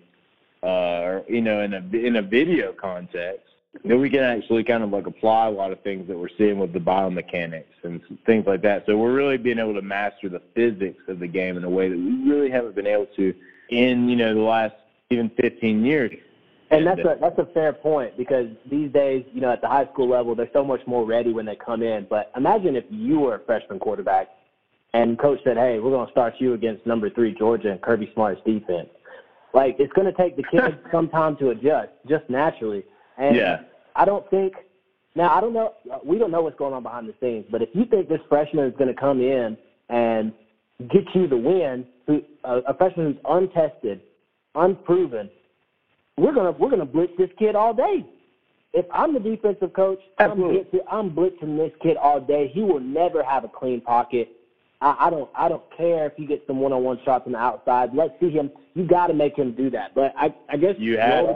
uh, 0.64 0.68
or 0.68 1.24
you 1.28 1.42
know, 1.42 1.62
in 1.62 1.74
a 1.74 1.98
in 1.98 2.16
a 2.16 2.22
video 2.22 2.74
context, 2.74 3.46
that 3.86 3.98
we 3.98 4.10
can 4.10 4.22
actually 4.22 4.64
kind 4.64 4.84
of 4.84 4.90
like 4.90 5.08
apply 5.08 5.48
a 5.48 5.52
lot 5.52 5.72
of 5.72 5.80
things 5.82 6.08
that 6.08 6.18
we're 6.18 6.30
seeing 6.38 6.60
with 6.60 6.74
the 6.74 6.80
biomechanics 6.80 7.66
and 7.84 8.02
things 8.26 8.46
like 8.48 8.62
that. 8.64 8.84
So 8.86 8.98
we're 8.98 9.14
really 9.14 9.38
being 9.38 9.60
able 9.60 9.76
to 9.76 9.82
master 9.82 10.28
the 10.28 10.42
physics 10.56 11.02
of 11.08 11.20
the 11.20 11.28
game 11.28 11.56
in 11.56 11.64
a 11.64 11.70
way 11.70 11.90
that 11.90 11.98
we 11.98 12.30
really 12.30 12.50
haven't 12.50 12.76
been 12.76 12.88
able 12.88 13.08
to 13.16 13.34
in 13.70 14.10
you 14.10 14.16
know 14.16 14.34
the 14.34 14.42
last 14.42 14.74
even 15.12 15.30
15 15.40 15.86
years. 15.86 16.12
And 16.72 16.86
that's 16.86 17.00
a 17.00 17.18
that's 17.20 17.40
a 17.40 17.48
fair 17.54 17.74
point 17.74 18.16
because 18.16 18.48
these 18.70 18.92
days, 18.92 19.26
you 19.34 19.42
know, 19.42 19.52
at 19.52 19.62
the 19.62 19.68
high 19.68 19.88
school 19.92 20.08
level, 20.08 20.36
they're 20.36 20.50
so 20.54 20.64
much 20.64 20.82
more 20.86 21.04
ready 21.04 21.34
when 21.34 21.46
they 21.46 21.56
come 21.56 21.82
in. 21.82 22.06
But 22.08 22.32
imagine 22.36 22.76
if 22.76 22.84
you 22.90 23.20
were 23.20 23.36
a 23.36 23.40
freshman 23.40 23.80
quarterback, 23.80 24.28
and 24.94 25.18
coach 25.18 25.40
said, 25.44 25.58
"Hey, 25.58 25.80
we're 25.80 25.90
going 25.90 26.06
to 26.06 26.12
start 26.12 26.36
you 26.38 26.54
against 26.54 26.86
number 26.86 27.10
three 27.10 27.34
Georgia 27.34 27.72
and 27.72 27.82
Kirby 27.82 28.12
Smart's 28.14 28.42
defense." 28.46 28.90
Like 29.52 29.78
it's 29.80 29.92
going 29.94 30.06
to 30.06 30.14
take 30.14 30.36
the 30.36 30.44
kids 30.44 30.76
some 30.92 31.10
time 31.10 31.38
to 31.38 31.50
adjust, 31.50 31.90
just 32.08 32.30
naturally. 32.30 32.84
And 33.20 33.36
Yeah. 33.36 33.60
I 33.96 34.06
don't 34.06 34.28
think 34.30 34.54
now 35.16 35.36
I 35.36 35.42
don't 35.42 35.54
know 35.54 35.74
we 36.04 36.18
don't 36.18 36.32
know 36.32 36.42
what's 36.42 36.58
going 36.58 36.74
on 36.74 36.84
behind 36.84 37.08
the 37.08 37.14
scenes, 37.20 37.46
but 37.52 37.62
if 37.62 37.70
you 37.74 37.86
think 37.86 38.08
this 38.10 38.22
freshman 38.30 38.66
is 38.66 38.74
going 38.78 38.94
to 38.94 39.00
come 39.00 39.22
in 39.22 39.58
and 39.90 40.34
get 40.90 41.04
you 41.14 41.28
the 41.28 41.38
win, 41.38 41.86
who 42.08 42.22
a, 42.46 42.58
a 42.60 42.74
freshman 42.74 43.08
who's 43.08 43.22
untested, 43.30 44.02
unproven, 44.56 45.30
we're 46.18 46.34
gonna 46.34 46.52
we're 46.52 46.70
gonna 46.70 46.86
blitz 46.86 47.14
this 47.18 47.30
kid 47.38 47.56
all 47.56 47.74
day. 47.74 48.06
If 48.72 48.86
I'm 48.94 49.14
the 49.14 49.20
defensive 49.20 49.74
coach, 49.74 50.00
I'm 50.20 50.32
Absolutely. 50.32 50.80
blitzing, 50.80 50.84
I'm 50.90 51.12
blitzing 51.12 51.58
this 51.58 51.74
kid 51.82 51.98
all 51.98 52.22
day. 52.22 52.48
He 52.54 52.62
will 52.62 52.80
never 52.80 53.24
have 53.24 53.44
a 53.44 53.50
clean 53.50 53.82
pocket. 53.82 54.30
I, 54.80 54.96
I 55.08 55.10
don't 55.10 55.30
I 55.36 55.50
don't 55.50 55.64
care 55.76 56.06
if 56.06 56.14
he 56.16 56.26
gets 56.26 56.46
some 56.48 56.60
one 56.60 56.72
on 56.72 56.84
one 56.84 57.00
shots 57.04 57.26
on 57.26 57.34
the 57.34 57.40
outside. 57.40 57.90
Let's 57.94 58.14
see 58.20 58.30
him. 58.30 58.52
You 58.76 58.88
got 58.88 59.08
to 59.08 59.14
make 59.14 59.36
him 59.36 59.54
do 59.54 59.70
that. 59.72 59.94
But 59.96 60.14
I 60.16 60.34
I 60.48 60.56
guess 60.56 60.76
You 60.78 60.98
have. 60.98 61.36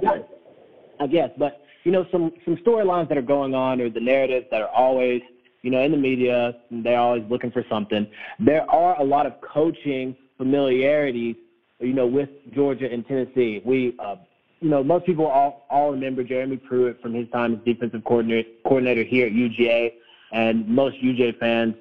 I 0.99 1.07
guess, 1.07 1.31
but 1.37 1.62
you 1.83 1.91
know, 1.91 2.05
some 2.11 2.31
some 2.45 2.57
storylines 2.57 3.09
that 3.09 3.17
are 3.17 3.21
going 3.21 3.53
on 3.53 3.81
or 3.81 3.89
the 3.89 3.99
narratives 3.99 4.47
that 4.51 4.61
are 4.61 4.69
always, 4.69 5.21
you 5.61 5.71
know, 5.71 5.81
in 5.81 5.91
the 5.91 5.97
media, 5.97 6.55
they're 6.71 6.99
always 6.99 7.23
looking 7.29 7.51
for 7.51 7.63
something. 7.69 8.07
There 8.39 8.69
are 8.69 8.99
a 8.99 9.03
lot 9.03 9.25
of 9.25 9.33
coaching 9.41 10.15
familiarities, 10.37 11.35
you 11.79 11.93
know, 11.93 12.07
with 12.07 12.29
Georgia 12.53 12.91
and 12.91 13.05
Tennessee. 13.05 13.61
We, 13.65 13.95
uh, 13.99 14.15
you 14.61 14.69
know, 14.69 14.83
most 14.83 15.05
people 15.05 15.25
all 15.27 15.65
all 15.69 15.91
remember 15.91 16.23
Jeremy 16.23 16.57
Pruitt 16.57 17.01
from 17.01 17.13
his 17.13 17.29
time 17.31 17.55
as 17.55 17.59
defensive 17.65 18.03
coordinator 18.05 18.47
coordinator 18.63 19.03
here 19.03 19.27
at 19.27 19.33
UGA, 19.33 19.93
and 20.31 20.67
most 20.67 20.95
UGA 21.03 21.37
fans 21.37 21.75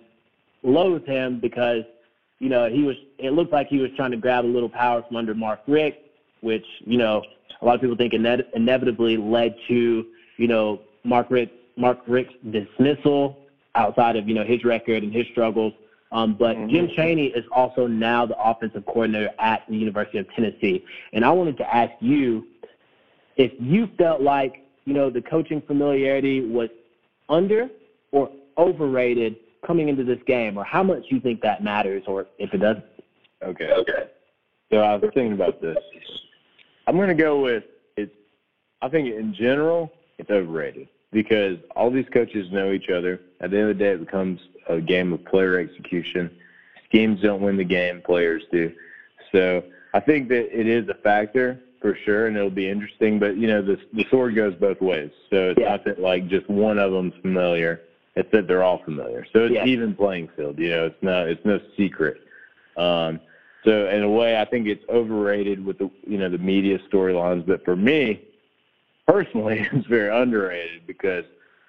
loathe 0.65 1.07
him 1.07 1.39
because, 1.41 1.85
you 2.41 2.49
know, 2.49 2.69
he 2.69 2.83
was. 2.83 2.97
It 3.19 3.35
looked 3.35 3.53
like 3.53 3.69
he 3.69 3.79
was 3.79 3.91
trying 3.95 4.11
to 4.11 4.17
grab 4.17 4.45
a 4.45 4.47
little 4.47 4.69
power 4.69 5.05
from 5.07 5.17
under 5.17 5.33
Mark 5.33 5.61
Richt, 5.69 5.99
which 6.41 6.67
you 6.81 6.99
know 6.99 7.23
a 7.63 7.65
lot 7.65 7.77
of 7.77 7.81
people 7.81 7.97
think 7.97 8.13
ine- 8.13 8.45
inevitably 8.55 9.17
led 9.17 9.55
to 9.69 10.07
you 10.37 10.49
know 10.49 10.81
Mark 11.05 11.31
Richt 11.31 11.53
Mark 11.77 12.01
Richt's 12.07 12.35
dismissal 12.51 13.39
outside 13.75 14.17
of 14.17 14.29
you 14.29 14.35
know 14.35 14.45
his 14.45 14.65
record 14.65 15.03
and 15.03 15.13
his 15.13 15.27
struggles. 15.31 15.73
Um, 16.11 16.37
but 16.39 16.55
Jim 16.69 16.91
Chaney 16.95 17.29
is 17.29 17.45
also 17.53 17.87
now 17.87 18.27
the 18.27 18.37
offensive 18.39 18.85
coordinator 18.85 19.31
at 19.39 19.63
the 19.67 19.77
University 19.77 20.19
of 20.19 20.27
Tennessee, 20.37 20.85
and 21.15 21.25
I 21.25 21.31
wanted 21.31 21.57
to 21.57 21.75
ask 21.75 21.93
you 22.01 22.45
if 23.37 23.51
you 23.59 23.89
felt 23.97 24.21
like 24.21 24.63
you 24.85 24.93
know 24.93 25.09
the 25.09 25.23
coaching 25.23 25.63
familiarity 25.67 26.45
was 26.45 26.69
under 27.31 27.69
or 28.11 28.31
overrated 28.59 29.37
coming 29.67 29.89
into 29.89 30.05
this 30.05 30.19
game, 30.27 30.59
or 30.59 30.65
how 30.65 30.83
much 30.83 31.05
you 31.09 31.21
think 31.21 31.41
that 31.41 31.63
matters, 31.63 32.03
or 32.07 32.27
if 32.39 32.53
it 32.53 32.59
doesn't. 32.59 32.85
Okay. 33.43 33.71
Okay. 33.73 34.11
So 34.71 34.79
I 34.79 34.97
was 34.97 35.11
thinking 35.15 35.33
about 35.33 35.61
this. 35.63 35.77
I'm 36.87 36.97
going 36.97 37.09
to 37.09 37.15
go 37.15 37.41
with 37.41 37.65
it's. 37.97 38.13
I 38.81 38.89
think 38.89 39.09
in 39.09 39.35
general 39.35 39.91
it's 40.19 40.31
overrated 40.31 40.89
because 41.13 41.59
all 41.77 41.91
these 41.91 42.09
coaches 42.13 42.51
know 42.51 42.73
each 42.73 42.89
other. 42.91 43.21
At 43.41 43.51
the 43.51 43.59
end 43.59 43.71
of 43.71 43.79
the 43.79 43.85
day, 43.85 43.91
it 43.93 44.01
becomes 44.01 44.41
a 44.69 44.81
game 44.81 45.13
of 45.13 45.25
player 45.25 45.59
execution. 45.59 46.31
Schemes 46.87 47.21
don't 47.21 47.41
win 47.43 47.57
the 47.57 47.65
game; 47.65 48.03
players 48.03 48.43
do. 48.51 48.73
So 49.31 49.63
I 49.95 50.01
think 50.01 50.29
that 50.29 50.59
it 50.59 50.67
is 50.67 50.89
a 50.89 50.95
factor 50.95 51.59
for 51.81 51.97
sure, 52.05 52.27
and 52.27 52.37
it'll 52.37 52.51
be 52.51 52.69
interesting. 52.69 53.19
But 53.19 53.37
you 53.37 53.47
know, 53.47 53.63
the 53.63 53.79
the 53.93 54.05
sword 54.11 54.35
goes 54.35 54.55
both 54.55 54.81
ways. 54.81 55.11
So 55.31 55.51
it's 55.51 55.61
Yeah. 55.61 55.71
not 55.71 55.85
that 55.85 55.99
like 56.01 56.27
just 56.29 56.49
one 56.49 56.79
of 56.79 56.93
them's 56.93 57.15
familiar. 57.23 57.81
It's 58.15 58.31
that 58.33 58.47
they're 58.47 58.63
all 58.63 58.79
familiar. 58.79 59.25
So 59.33 59.47
it's 59.47 59.55
Yeah. 59.55 59.65
even 59.65 59.95
playing 59.95 60.29
field. 60.37 60.59
You 60.59 60.69
know, 60.71 60.87
it's 60.87 61.03
not 61.03 61.29
it's 61.29 61.45
no 61.45 61.61
secret. 61.77 62.19
Um, 62.77 63.21
so 63.65 63.89
in 63.89 64.03
a 64.03 64.11
way, 64.11 64.41
I 64.41 64.45
think 64.45 64.67
it's 64.67 64.85
overrated 64.89 65.65
with 65.65 65.79
the 65.79 65.91
you 66.07 66.19
know 66.19 66.29
the 66.29 66.39
media 66.39 66.79
storylines. 66.93 67.47
But 67.47 67.65
for 67.65 67.77
me, 67.77 68.23
personally, 69.07 69.67
it's 69.73 69.87
very 69.87 70.15
underrated 70.15 70.87
because 70.87 71.25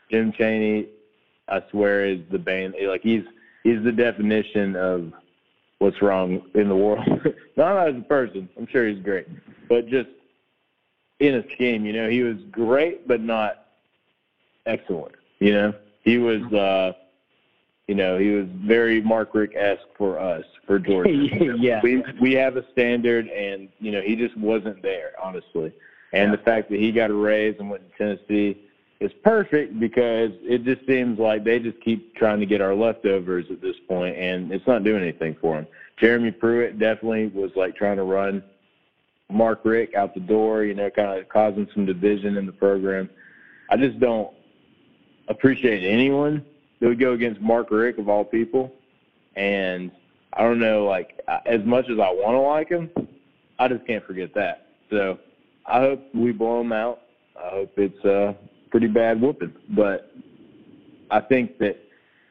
Jim 0.09 0.31
Chaney, 0.31 0.87
I 1.47 1.61
swear, 1.69 2.05
is 2.05 2.19
the 2.31 2.39
bane. 2.39 2.73
Like 2.87 3.01
he's 3.01 3.23
he's 3.63 3.83
the 3.83 3.91
definition 3.91 4.75
of 4.75 5.13
what's 5.79 6.01
wrong 6.01 6.41
in 6.55 6.67
the 6.67 6.75
world. 6.75 7.07
Not 7.57 7.87
as 7.87 7.95
a 7.95 8.01
person, 8.01 8.49
I'm 8.57 8.67
sure 8.67 8.87
he's 8.87 9.03
great, 9.03 9.27
but 9.69 9.87
just 9.87 10.09
in 11.19 11.35
a 11.35 11.43
scheme. 11.53 11.85
You 11.85 11.93
know, 11.93 12.09
he 12.09 12.23
was 12.23 12.37
great, 12.49 13.07
but 13.07 13.21
not 13.21 13.65
excellent. 14.65 15.13
You 15.39 15.53
know, 15.53 15.73
he 16.03 16.17
was. 16.17 16.41
uh 16.53 16.93
you 17.87 17.95
know, 17.95 18.17
he 18.17 18.29
was 18.29 18.47
very 18.65 19.01
Mark 19.01 19.33
Richt 19.33 19.55
esque 19.55 19.81
for 19.97 20.19
us, 20.19 20.45
for 20.65 20.79
Georgia. 20.79 21.11
Yeah. 21.59 21.81
We 21.83 22.03
we 22.21 22.33
have 22.33 22.57
a 22.57 22.69
standard 22.71 23.27
and 23.27 23.69
you 23.79 23.91
know, 23.91 24.01
he 24.01 24.15
just 24.15 24.37
wasn't 24.37 24.81
there, 24.81 25.11
honestly. 25.21 25.73
And 26.13 26.31
the 26.31 26.37
fact 26.37 26.69
that 26.69 26.79
he 26.79 26.91
got 26.91 27.09
a 27.09 27.13
raise 27.13 27.55
and 27.59 27.69
went 27.69 27.83
to 27.91 27.97
Tennessee 27.97 28.61
is 28.99 29.11
perfect 29.23 29.79
because 29.79 30.29
it 30.43 30.63
just 30.63 30.85
seems 30.85 31.17
like 31.17 31.43
they 31.43 31.59
just 31.59 31.81
keep 31.81 32.15
trying 32.15 32.39
to 32.39 32.45
get 32.45 32.61
our 32.61 32.75
leftovers 32.75 33.45
at 33.49 33.61
this 33.61 33.75
point 33.87 34.15
and 34.15 34.51
it's 34.51 34.65
not 34.67 34.83
doing 34.83 35.01
anything 35.01 35.35
for 35.41 35.57
him. 35.57 35.67
Jeremy 35.97 36.31
Pruitt 36.31 36.77
definitely 36.77 37.27
was 37.27 37.51
like 37.55 37.75
trying 37.75 37.97
to 37.97 38.03
run 38.03 38.43
Mark 39.31 39.61
Richt 39.65 39.95
out 39.95 40.13
the 40.13 40.19
door, 40.19 40.63
you 40.63 40.75
know, 40.75 40.89
kind 40.91 41.19
of 41.19 41.27
causing 41.29 41.67
some 41.73 41.85
division 41.85 42.37
in 42.37 42.45
the 42.45 42.51
program. 42.51 43.09
I 43.69 43.77
just 43.77 43.99
don't 43.99 44.31
appreciate 45.27 45.83
anyone 45.83 46.45
that 46.83 46.89
would 46.89 46.99
go 46.99 47.13
against 47.13 47.39
Mark 47.39 47.71
Richt 47.71 47.97
of 47.97 48.09
all 48.09 48.25
people. 48.25 48.69
And 49.37 49.89
I 50.33 50.41
don't 50.41 50.59
know, 50.59 50.83
like 50.83 51.17
as 51.45 51.61
much 51.63 51.85
as 51.85 51.97
I 51.97 52.09
want 52.09 52.35
to 52.35 52.39
like 52.39 52.67
him, 52.67 52.89
I 53.57 53.69
just 53.69 53.87
can't 53.87 54.05
forget 54.05 54.33
that. 54.35 54.67
So 54.89 55.17
I 55.65 55.79
hope 55.79 56.03
we 56.13 56.33
blow 56.33 56.59
him 56.59 56.73
out. 56.73 57.03
I 57.41 57.51
hope 57.51 57.71
it's 57.77 58.03
a 58.03 58.35
pretty 58.69 58.87
bad 58.87 59.21
whooping, 59.21 59.53
but 59.69 60.11
I 61.09 61.21
think 61.21 61.57
that 61.59 61.77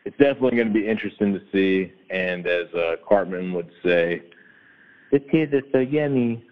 it's 0.04 0.18
definitely 0.18 0.56
going 0.56 0.68
to 0.68 0.74
be 0.74 0.86
interesting 0.86 1.32
to 1.32 1.40
see. 1.50 1.90
And 2.10 2.46
as 2.46 2.66
uh, 2.74 2.96
Cartman 3.08 3.54
would 3.54 3.70
say, 3.82 4.20
this 5.10 5.22
kid 5.30 5.54
is 5.54 5.62
so 5.72 5.78
yummy. 5.78 6.44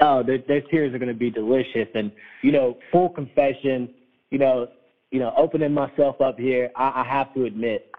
Oh, 0.00 0.22
their, 0.22 0.38
their 0.46 0.60
tears 0.60 0.92
are 0.92 0.98
going 0.98 1.08
to 1.08 1.18
be 1.18 1.30
delicious. 1.30 1.88
And, 1.94 2.12
you 2.42 2.52
know, 2.52 2.76
full 2.92 3.08
confession, 3.08 3.88
you 4.30 4.38
know, 4.38 4.68
you 5.10 5.18
know, 5.18 5.32
opening 5.36 5.74
myself 5.74 6.20
up 6.20 6.38
here, 6.38 6.70
I, 6.76 7.02
I 7.02 7.04
have 7.04 7.34
to 7.34 7.44
admit, 7.44 7.90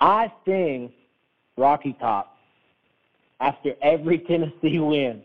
I 0.00 0.32
sing 0.46 0.92
Rocky 1.56 1.96
Top 2.00 2.36
after 3.40 3.74
every 3.82 4.18
Tennessee 4.28 4.78
win 4.78 5.22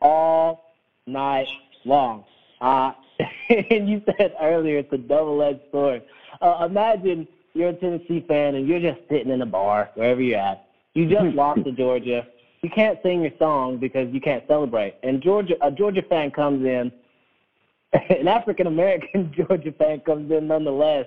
all 0.00 0.74
night 1.06 1.48
long. 1.84 2.24
Uh, 2.60 2.92
and 3.48 3.88
you 3.88 4.02
said 4.18 4.34
earlier 4.40 4.78
it's 4.78 4.92
a 4.92 4.98
double-edged 4.98 5.60
sword. 5.70 6.02
Uh, 6.40 6.66
imagine 6.68 7.26
you're 7.54 7.70
a 7.70 7.74
Tennessee 7.74 8.24
fan 8.26 8.54
and 8.54 8.66
you're 8.66 8.80
just 8.80 9.00
sitting 9.08 9.30
in 9.30 9.42
a 9.42 9.46
bar 9.46 9.90
wherever 9.94 10.20
you're 10.20 10.38
at. 10.38 10.66
You 10.94 11.08
just 11.08 11.24
lost 11.34 11.64
to 11.64 11.72
Georgia. 11.72 12.26
You 12.62 12.70
can't 12.70 12.98
sing 13.02 13.22
your 13.22 13.32
song 13.38 13.78
because 13.78 14.12
you 14.12 14.20
can't 14.20 14.44
celebrate. 14.46 14.94
And 15.02 15.20
Georgia, 15.20 15.54
a 15.62 15.70
Georgia 15.70 16.02
fan 16.02 16.30
comes 16.30 16.64
in, 16.64 16.92
an 18.10 18.28
African 18.28 18.66
American 18.66 19.32
Georgia 19.36 19.72
fan 19.72 20.00
comes 20.00 20.30
in 20.30 20.48
nonetheless, 20.48 21.06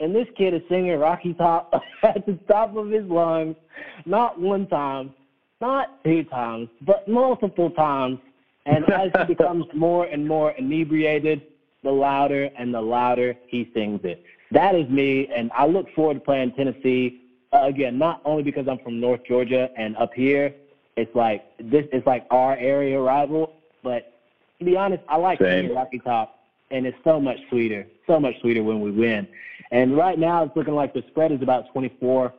and 0.00 0.14
this 0.14 0.26
kid 0.36 0.54
is 0.54 0.62
singing 0.68 0.98
Rocky 0.98 1.34
Top 1.34 1.72
at 2.02 2.26
the 2.26 2.38
top 2.48 2.76
of 2.76 2.90
his 2.90 3.04
lungs, 3.04 3.56
not 4.04 4.40
one 4.40 4.66
time, 4.66 5.14
not 5.60 6.02
two 6.04 6.24
times, 6.24 6.68
but 6.82 7.06
multiple 7.08 7.70
times. 7.70 8.18
And 8.66 8.90
as 8.90 9.10
he 9.18 9.34
becomes 9.34 9.66
more 9.74 10.06
and 10.06 10.26
more 10.26 10.52
inebriated, 10.52 11.42
the 11.82 11.90
louder 11.90 12.48
and 12.58 12.72
the 12.72 12.80
louder 12.80 13.36
he 13.46 13.70
sings 13.74 14.00
it. 14.04 14.24
That 14.50 14.74
is 14.74 14.88
me, 14.88 15.28
and 15.34 15.50
I 15.54 15.66
look 15.66 15.86
forward 15.94 16.14
to 16.14 16.20
playing 16.20 16.52
Tennessee 16.52 17.20
uh, 17.52 17.66
again. 17.66 17.98
Not 17.98 18.22
only 18.24 18.42
because 18.42 18.66
I'm 18.68 18.78
from 18.78 19.00
North 19.00 19.20
Georgia 19.28 19.68
and 19.76 19.96
up 19.98 20.14
here, 20.14 20.54
it's 20.96 21.14
like 21.14 21.44
this 21.58 21.84
is 21.92 22.02
like 22.06 22.26
our 22.30 22.56
area 22.56 22.98
rival, 22.98 23.52
but 23.82 24.13
to 24.58 24.64
be 24.64 24.76
honest, 24.76 25.02
I 25.08 25.16
like 25.16 25.40
Same. 25.40 25.74
Rocky 25.74 25.98
Top, 25.98 26.38
and 26.70 26.86
it's 26.86 26.96
so 27.04 27.20
much 27.20 27.38
sweeter, 27.50 27.86
so 28.06 28.20
much 28.20 28.34
sweeter 28.40 28.62
when 28.62 28.80
we 28.80 28.90
win. 28.90 29.26
And 29.70 29.96
right 29.96 30.18
now, 30.18 30.44
it's 30.44 30.56
looking 30.56 30.74
like 30.74 30.94
the 30.94 31.02
spread 31.08 31.32
is 31.32 31.42
about 31.42 31.64
24.5. 31.74 32.32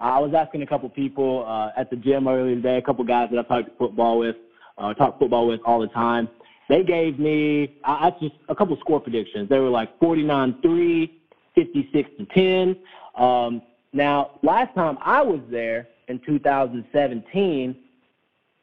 I 0.00 0.18
was 0.18 0.34
asking 0.34 0.62
a 0.62 0.66
couple 0.66 0.88
people 0.88 1.44
uh, 1.46 1.70
at 1.76 1.90
the 1.90 1.96
gym 1.96 2.26
earlier 2.28 2.54
today, 2.56 2.78
a 2.78 2.82
couple 2.82 3.04
guys 3.04 3.28
that 3.30 3.38
I 3.38 3.42
talk 3.42 3.66
football 3.78 4.18
with, 4.18 4.36
uh, 4.76 4.92
talk 4.94 5.18
football 5.18 5.46
with 5.46 5.60
all 5.64 5.80
the 5.80 5.88
time. 5.88 6.28
They 6.68 6.82
gave 6.82 7.18
me 7.18 7.78
I, 7.84 8.08
I 8.08 8.10
just 8.20 8.34
a 8.48 8.54
couple 8.54 8.76
score 8.80 9.00
predictions. 9.00 9.48
They 9.48 9.58
were 9.58 9.68
like 9.68 9.98
49-3, 10.00 11.10
56 11.54 12.10
to 12.18 12.26
10. 12.34 12.76
Um, 13.16 13.62
now, 13.92 14.32
last 14.42 14.74
time 14.74 14.98
I 15.00 15.22
was 15.22 15.40
there 15.50 15.88
in 16.08 16.20
2017, 16.26 17.76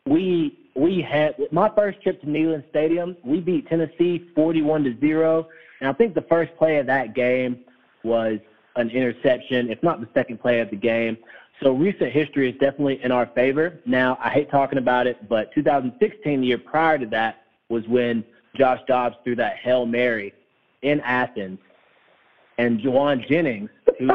we 0.07 0.60
we 0.75 1.01
had 1.01 1.35
my 1.51 1.69
first 1.75 2.01
trip 2.01 2.21
to 2.21 2.27
Neyland 2.27 2.67
Stadium. 2.69 3.15
We 3.23 3.39
beat 3.39 3.67
Tennessee 3.67 4.29
41 4.35 4.83
to 4.85 4.99
zero, 4.99 5.47
and 5.79 5.89
I 5.89 5.93
think 5.93 6.13
the 6.13 6.25
first 6.29 6.55
play 6.57 6.77
of 6.77 6.85
that 6.87 7.13
game 7.13 7.59
was 8.03 8.39
an 8.75 8.89
interception, 8.89 9.69
if 9.69 9.81
not 9.83 9.99
the 9.99 10.07
second 10.13 10.39
play 10.39 10.59
of 10.59 10.69
the 10.69 10.77
game. 10.77 11.17
So 11.61 11.73
recent 11.73 12.11
history 12.11 12.49
is 12.49 12.57
definitely 12.59 13.03
in 13.03 13.11
our 13.11 13.27
favor. 13.27 13.79
Now, 13.85 14.17
I 14.23 14.29
hate 14.29 14.49
talking 14.49 14.79
about 14.79 15.05
it, 15.07 15.29
but 15.29 15.53
2016, 15.53 16.41
the 16.41 16.47
year 16.47 16.57
prior 16.57 16.97
to 16.97 17.05
that, 17.07 17.43
was 17.69 17.87
when 17.87 18.23
Josh 18.55 18.79
Dobbs 18.87 19.15
threw 19.23 19.35
that 19.35 19.57
Hail 19.57 19.85
Mary 19.85 20.33
in 20.81 20.99
Athens. 21.01 21.59
And 22.57 22.79
Jauan 22.79 23.27
Jennings, 23.27 23.69
who 23.99 24.05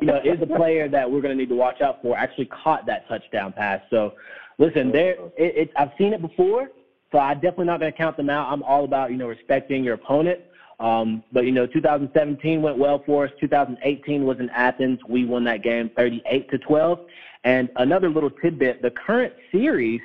you 0.00 0.06
know 0.06 0.20
is 0.24 0.40
a 0.42 0.46
player 0.46 0.88
that 0.88 1.10
we're 1.10 1.20
going 1.20 1.36
to 1.36 1.40
need 1.40 1.48
to 1.48 1.54
watch 1.54 1.80
out 1.80 2.02
for, 2.02 2.16
actually 2.16 2.46
caught 2.46 2.84
that 2.86 3.08
touchdown 3.08 3.52
pass. 3.52 3.80
So, 3.90 4.14
listen, 4.58 4.92
there 4.92 5.16
it, 5.36 5.56
it, 5.56 5.70
I've 5.76 5.92
seen 5.98 6.12
it 6.12 6.20
before, 6.20 6.70
so 7.12 7.18
I'm 7.18 7.36
definitely 7.36 7.66
not 7.66 7.80
going 7.80 7.92
to 7.92 7.98
count 7.98 8.16
them 8.16 8.30
out. 8.30 8.52
I'm 8.52 8.62
all 8.62 8.84
about 8.84 9.10
you 9.10 9.16
know 9.16 9.28
respecting 9.28 9.84
your 9.84 9.94
opponent. 9.94 10.40
Um, 10.78 11.22
but 11.32 11.46
you 11.46 11.52
know, 11.52 11.66
2017 11.66 12.60
went 12.60 12.76
well 12.76 13.02
for 13.06 13.24
us. 13.24 13.30
2018 13.40 14.24
was 14.24 14.38
in 14.40 14.50
Athens. 14.50 15.00
We 15.08 15.24
won 15.24 15.44
that 15.44 15.62
game 15.62 15.90
38 15.96 16.50
to 16.50 16.58
12. 16.58 17.00
And 17.44 17.70
another 17.76 18.10
little 18.10 18.30
tidbit: 18.30 18.82
the 18.82 18.90
current 18.90 19.32
series 19.52 20.00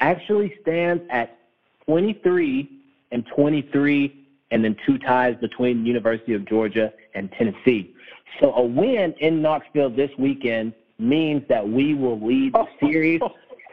actually 0.00 0.54
stands 0.62 1.02
at 1.10 1.38
23 1.86 2.68
and 3.12 3.24
23, 3.34 4.26
and 4.50 4.64
then 4.64 4.76
two 4.84 4.98
ties 4.98 5.36
between 5.40 5.84
University 5.86 6.34
of 6.34 6.44
Georgia 6.46 6.92
and 7.14 7.30
Tennessee. 7.32 7.94
So 8.40 8.52
a 8.54 8.62
win 8.62 9.14
in 9.20 9.42
Knoxville 9.42 9.90
this 9.90 10.10
weekend 10.18 10.72
means 10.98 11.42
that 11.48 11.66
we 11.66 11.94
will 11.94 12.20
lead 12.20 12.54
the 12.54 12.66
series. 12.80 13.20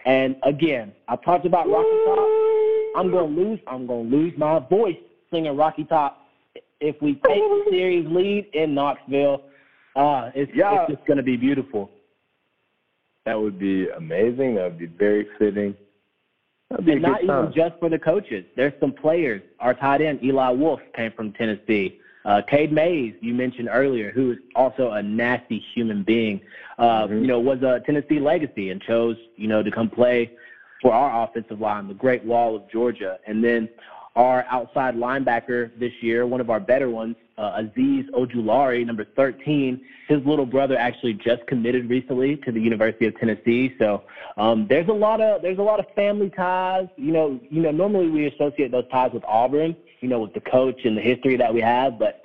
And 0.09 0.37
again, 0.41 0.91
I 1.07 1.17
talked 1.17 1.45
about 1.45 1.69
Rocky 1.69 1.87
Top. 2.05 2.17
I'm 2.95 3.11
gonna 3.11 3.25
lose. 3.27 3.59
I'm 3.67 3.85
gonna 3.85 4.09
lose 4.09 4.33
my 4.37 4.57
voice 4.57 4.97
singing 5.29 5.55
Rocky 5.55 5.83
Top 5.83 6.25
if 6.81 6.99
we 6.99 7.13
take 7.13 7.23
the 7.43 7.65
series 7.69 8.07
lead 8.07 8.47
in 8.53 8.73
Knoxville. 8.73 9.43
Uh, 9.95 10.31
it's, 10.33 10.51
Yeah. 10.55 10.81
it's 10.81 10.93
just 10.93 11.05
gonna 11.05 11.21
be 11.21 11.37
beautiful. 11.37 11.91
That 13.25 13.39
would 13.39 13.59
be 13.59 13.87
amazing. 13.89 14.55
That 14.55 14.63
would 14.63 14.79
be 14.79 14.87
very 14.87 15.27
fitting. 15.37 15.75
That'd 16.71 16.87
be 16.87 16.93
And 16.93 17.01
not 17.03 17.21
good 17.21 17.29
even 17.29 17.51
just 17.53 17.79
for 17.79 17.89
the 17.89 17.99
coaches. 17.99 18.45
There's 18.55 18.73
some 18.79 18.93
players. 18.93 19.43
Our 19.59 19.75
tight 19.75 20.01
end 20.01 20.23
Eli 20.23 20.49
Wolf 20.49 20.79
came 20.95 21.11
from 21.11 21.33
Tennessee. 21.33 21.98
Uh, 22.25 22.41
Cade 22.47 22.71
Mays, 22.71 23.13
you 23.21 23.33
mentioned 23.33 23.69
earlier, 23.71 24.11
who 24.11 24.31
is 24.31 24.37
also 24.55 24.91
a 24.91 25.01
nasty 25.01 25.63
human 25.73 26.03
being, 26.03 26.41
uh, 26.77 27.07
Mhm. 27.07 27.21
you 27.21 27.27
know, 27.27 27.39
was 27.39 27.61
a 27.63 27.81
Tennessee 27.85 28.19
legacy 28.19 28.71
and 28.71 28.81
chose, 28.81 29.17
you 29.37 29.47
know, 29.47 29.63
to 29.63 29.71
come 29.71 29.89
play 29.89 30.29
for 30.81 30.93
our 30.93 31.23
offensive 31.23 31.59
line, 31.61 31.87
the 31.87 31.93
Great 31.93 32.23
Wall 32.23 32.55
of 32.55 32.69
Georgia. 32.69 33.19
And 33.25 33.43
then 33.43 33.69
our 34.15 34.45
outside 34.49 34.95
linebacker 34.95 35.71
this 35.79 35.93
year, 36.01 36.25
one 36.25 36.41
of 36.41 36.49
our 36.49 36.59
better 36.59 36.89
ones, 36.89 37.15
uh, 37.37 37.61
Azeez 37.61 38.09
Ojulari, 38.11 38.85
number 38.85 39.05
13. 39.15 39.79
His 40.07 40.25
little 40.25 40.45
brother 40.45 40.75
actually 40.77 41.13
just 41.13 41.45
committed 41.47 41.89
recently 41.89 42.35
to 42.37 42.51
the 42.51 42.59
University 42.59 43.05
of 43.05 43.17
Tennessee. 43.17 43.73
So 43.79 44.03
um, 44.37 44.67
there's 44.67 44.89
a 44.89 44.93
lot 44.93 45.21
of 45.21 45.41
there's 45.41 45.59
a 45.59 45.63
lot 45.63 45.79
of 45.79 45.85
family 45.95 46.29
ties. 46.31 46.87
You 46.97 47.13
know, 47.13 47.39
you 47.49 47.61
know, 47.61 47.71
normally 47.71 48.09
we 48.09 48.27
associate 48.27 48.71
those 48.71 48.87
ties 48.91 49.11
with 49.13 49.23
Auburn. 49.25 49.75
You 50.01 50.09
know, 50.09 50.19
with 50.19 50.33
the 50.33 50.41
coach 50.41 50.85
and 50.85 50.95
the 50.97 51.01
history 51.01 51.35
that 51.37 51.53
we 51.53 51.61
have, 51.61 51.99
but 51.99 52.21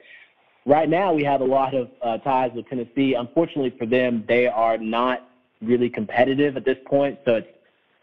right 0.66 0.88
now 0.88 1.12
we 1.12 1.24
have 1.24 1.40
a 1.40 1.44
lot 1.44 1.74
of 1.74 1.90
uh, 2.02 2.18
ties 2.18 2.52
with 2.54 2.68
Tennessee. 2.68 3.14
Unfortunately 3.14 3.74
for 3.78 3.86
them, 3.86 4.24
they 4.28 4.46
are 4.46 4.78
not 4.78 5.28
really 5.60 5.88
competitive 5.88 6.56
at 6.56 6.64
this 6.64 6.78
point, 6.86 7.18
so 7.24 7.36
it's 7.36 7.48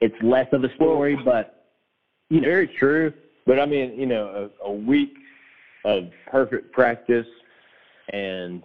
it's 0.02 0.16
less 0.24 0.48
of 0.52 0.64
a 0.64 0.74
story. 0.76 1.16
But 1.24 1.66
you 2.30 2.42
know, 2.42 2.48
Very 2.48 2.68
true. 2.68 3.14
But 3.46 3.60
I 3.60 3.66
mean, 3.66 4.00
you 4.00 4.06
know, 4.06 4.50
a, 4.64 4.68
a 4.68 4.72
week 4.72 5.14
of 5.86 6.06
perfect 6.30 6.72
practice 6.72 7.28
and 8.14 8.62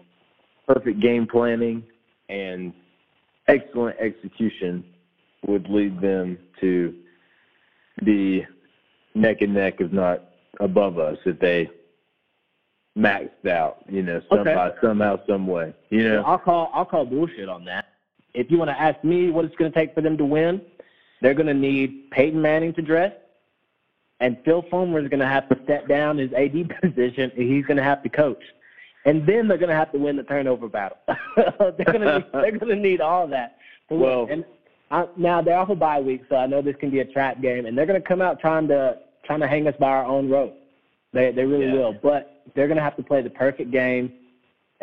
perfect 0.66 1.00
game 1.00 1.26
planning 1.26 1.82
and 2.28 2.72
excellent 3.48 3.96
execution 3.98 4.84
would 5.46 5.68
lead 5.68 6.00
them 6.00 6.38
to 6.60 6.94
be 8.04 8.44
neck 9.14 9.40
and 9.40 9.54
neck, 9.54 9.74
if 9.78 9.92
not 9.92 10.22
above 10.60 10.98
us, 10.98 11.18
if 11.24 11.38
they 11.38 11.68
maxed 12.96 13.46
out, 13.46 13.78
you 13.88 14.02
know, 14.02 14.20
Okay. 14.30 14.52
somehow, 14.52 14.70
somehow, 14.80 15.18
some 15.26 15.46
way. 15.46 15.74
You 15.90 16.04
know, 16.04 16.22
I'll 16.22 16.38
call 16.38 16.70
I'll 16.72 16.84
call 16.84 17.04
bullshit 17.04 17.48
on 17.48 17.64
that. 17.66 17.84
If 18.34 18.50
you 18.50 18.58
want 18.58 18.70
to 18.70 18.80
ask 18.80 19.02
me 19.04 19.30
what 19.30 19.44
it's 19.44 19.56
going 19.56 19.70
to 19.70 19.78
take 19.78 19.94
for 19.94 20.00
them 20.00 20.16
to 20.18 20.24
win, 20.24 20.60
they're 21.20 21.34
going 21.34 21.46
to 21.46 21.54
need 21.54 22.10
Peyton 22.10 22.40
Manning 22.40 22.72
to 22.74 22.82
dress, 22.82 23.12
and 24.20 24.36
Phil 24.44 24.62
Fulmer 24.70 24.98
is 25.00 25.08
going 25.08 25.20
to 25.20 25.26
have 25.26 25.48
to 25.48 25.58
step 25.64 25.88
down 25.88 26.18
his 26.18 26.32
AD 26.32 26.70
position, 26.82 27.30
and 27.36 27.50
he's 27.50 27.64
going 27.66 27.76
to 27.76 27.82
have 27.82 28.02
to 28.02 28.08
coach, 28.08 28.42
and 29.04 29.26
then 29.26 29.48
they're 29.48 29.58
going 29.58 29.70
to 29.70 29.74
have 29.76 29.92
to 29.92 29.98
win 29.98 30.16
the 30.16 30.22
turnover 30.22 30.68
battle. 30.68 30.98
they're 31.36 31.84
going 31.86 32.00
to 32.00 32.18
need, 32.18 32.26
they're 32.32 32.58
going 32.58 32.68
to 32.68 32.76
need 32.76 33.00
all 33.00 33.24
of 33.24 33.30
that. 33.30 33.56
Well- 33.90 34.26
and 34.30 34.44
I, 34.90 35.06
now 35.16 35.42
they're 35.42 35.58
off 35.58 35.68
a 35.68 35.74
bye 35.74 36.00
week, 36.00 36.22
so 36.28 36.36
I 36.36 36.46
know 36.46 36.62
this 36.62 36.76
can 36.76 36.90
be 36.90 37.00
a 37.00 37.04
trap 37.04 37.40
game, 37.42 37.66
and 37.66 37.76
they're 37.76 37.86
going 37.86 38.00
to 38.00 38.06
come 38.06 38.22
out 38.22 38.38
trying 38.38 38.68
to 38.68 38.98
trying 39.26 39.40
to 39.40 39.48
hang 39.48 39.66
us 39.66 39.74
by 39.78 39.88
our 39.88 40.04
own 40.04 40.30
rope. 40.30 40.54
They 41.12 41.32
they 41.32 41.44
really 41.44 41.66
Yeah. 41.66 41.74
will, 41.74 41.96
but 42.02 42.42
they're 42.54 42.66
going 42.66 42.76
to 42.76 42.82
have 42.82 42.96
to 42.96 43.02
play 43.02 43.22
the 43.22 43.30
perfect 43.30 43.70
game 43.70 44.12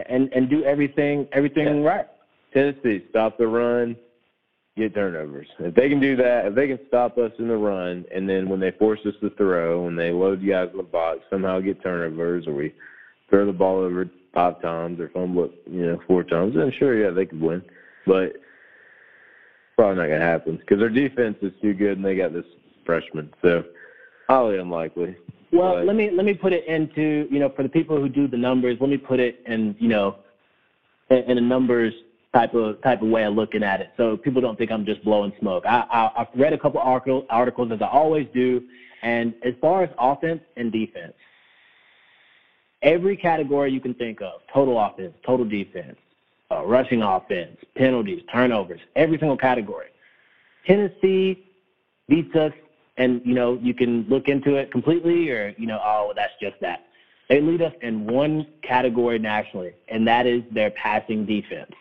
and 0.10 0.32
and 0.34 0.50
do 0.50 0.64
everything 0.64 1.28
everything 1.32 1.84
right. 1.84 2.06
Tennessee, 2.54 3.04
stop 3.10 3.38
the 3.38 3.48
run, 3.48 3.96
get 4.78 4.94
turnovers. 4.94 5.48
If 5.60 5.74
they 5.76 5.90
can 5.90 6.00
do 6.00 6.16
that, 6.18 6.46
if 6.46 6.56
they 6.56 6.68
can 6.68 6.80
stop 6.88 7.18
us 7.18 7.32
in 7.40 7.48
the 7.48 7.58
run, 7.58 8.06
and 8.14 8.30
then 8.30 8.48
when 8.50 8.60
they 8.60 8.72
force 8.72 9.00
us 9.06 9.16
to 9.22 9.30
throw, 9.32 9.84
when 9.86 9.96
they 9.96 10.12
load 10.12 10.42
you 10.42 10.52
guys 10.52 10.70
in 10.72 10.78
the 10.78 10.84
box, 10.84 11.20
somehow 11.30 11.60
get 11.60 11.82
turnovers, 11.82 12.48
or 12.48 12.54
we 12.54 12.74
throw 13.30 13.46
the 13.46 13.52
ball 13.52 13.78
over 13.80 14.08
five 14.34 14.62
times 14.62 15.00
or 15.00 15.10
fumble 15.10 15.46
it, 15.46 15.52
you 15.68 15.86
know, 15.86 16.00
four 16.08 16.24
times, 16.24 16.56
then 16.56 16.72
sure, 16.72 16.96
yeah, 16.98 17.10
they 17.12 17.26
could 17.26 17.42
win. 17.42 17.64
But 18.06 18.34
probably 19.76 19.96
not 19.96 20.08
going 20.08 20.20
to 20.20 20.26
happen 20.26 20.58
because 20.58 20.80
their 20.80 20.90
defense 20.90 21.38
is 21.42 21.52
too 21.62 21.74
good, 21.74 21.98
and 21.98 22.06
they 22.06 22.16
got 22.16 22.34
this 22.34 22.46
freshman, 22.86 23.32
so 23.42 23.64
highly 24.28 24.58
unlikely. 24.58 25.16
Well, 25.52 25.76
But- 25.76 25.86
let 25.86 25.96
me 25.96 26.10
let 26.10 26.26
me 26.26 26.34
put 26.34 26.54
it 26.54 26.66
into 26.66 27.28
you 27.30 27.40
know 27.40 27.50
for 27.50 27.64
the 27.64 27.70
people 27.70 27.98
who 28.00 28.10
do 28.10 28.28
the 28.28 28.38
numbers, 28.38 28.78
let 28.80 28.90
me 28.90 28.98
put 28.98 29.20
it 29.20 29.42
in 29.46 29.76
you 29.80 29.88
know 29.90 30.16
in, 31.10 31.18
in 31.18 31.38
a 31.38 31.42
numbers 31.42 31.94
type 32.34 32.54
of 32.56 32.82
type 32.82 33.02
of 33.02 33.10
way 33.10 33.24
of 33.24 33.36
looking 33.36 33.64
at 33.64 33.80
it, 33.80 33.92
so 33.96 34.18
people 34.18 34.42
don't 34.42 34.58
think 34.58 34.72
I'm 34.72 34.86
just 34.86 35.04
blowing 35.04 35.32
smoke. 35.40 35.66
I, 35.66 35.86
I 35.92 36.22
I've 36.22 36.28
read 36.36 36.54
a 36.54 36.58
couple 36.58 36.80
article, 36.80 37.26
articles 37.30 37.72
as 37.72 37.82
I 37.82 37.88
always 37.88 38.28
do, 38.34 38.64
and 39.04 39.34
as 39.44 39.54
far 39.62 39.84
as 39.84 39.90
offense 40.00 40.42
and 40.58 40.72
defense, 40.72 41.14
every 42.82 43.16
category 43.16 43.72
you 43.72 43.80
can 43.80 43.94
think 43.94 44.22
of, 44.22 44.42
total 44.52 44.80
offense, 44.80 45.14
total 45.26 45.46
defense, 45.48 45.98
uh, 46.52 46.66
rushing 46.66 47.02
offense, 47.02 47.58
penalties, 47.76 48.22
turnovers, 48.32 48.80
every 48.96 49.20
single 49.20 49.38
category. 49.38 49.88
Tennessee 50.66 51.46
beats 52.08 52.36
us, 52.36 52.54
and 52.98 53.22
you 53.26 53.34
know 53.34 53.58
you 53.62 53.74
can 53.74 54.06
look 54.10 54.28
into 54.28 54.56
it 54.56 54.72
completely, 54.72 55.30
or 55.30 55.54
you 55.58 55.68
know, 55.68 55.80
oh, 55.84 56.14
that's 56.16 56.34
just 56.42 56.60
that. 56.62 56.86
They 57.30 57.42
lead 57.42 57.62
us 57.62 57.74
in 57.82 58.06
one 58.06 58.48
category 58.62 59.18
nationally, 59.18 59.74
and 59.88 60.08
that 60.08 60.28
is 60.28 60.44
their 60.52 60.72
passing 60.72 61.26
defense. 61.26 61.72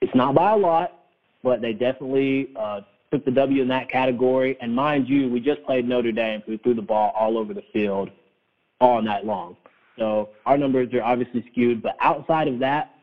It's 0.00 0.14
not 0.14 0.34
by 0.34 0.52
a 0.52 0.56
lot, 0.56 0.98
but 1.42 1.60
they 1.60 1.72
definitely 1.72 2.50
uh, 2.56 2.80
took 3.12 3.24
the 3.24 3.30
W 3.30 3.62
in 3.62 3.68
that 3.68 3.88
category. 3.88 4.56
And 4.60 4.74
mind 4.74 5.08
you, 5.08 5.30
we 5.30 5.40
just 5.40 5.62
played 5.64 5.86
Notre 5.86 6.10
Dame, 6.10 6.42
who 6.46 6.58
threw 6.58 6.74
the 6.74 6.82
ball 6.82 7.12
all 7.16 7.38
over 7.38 7.54
the 7.54 7.62
field 7.72 8.10
all 8.80 9.00
night 9.02 9.24
long. 9.24 9.56
So 9.98 10.30
our 10.46 10.56
numbers 10.56 10.92
are 10.94 11.02
obviously 11.02 11.44
skewed, 11.52 11.82
but 11.82 11.96
outside 12.00 12.48
of 12.48 12.58
that, 12.60 12.94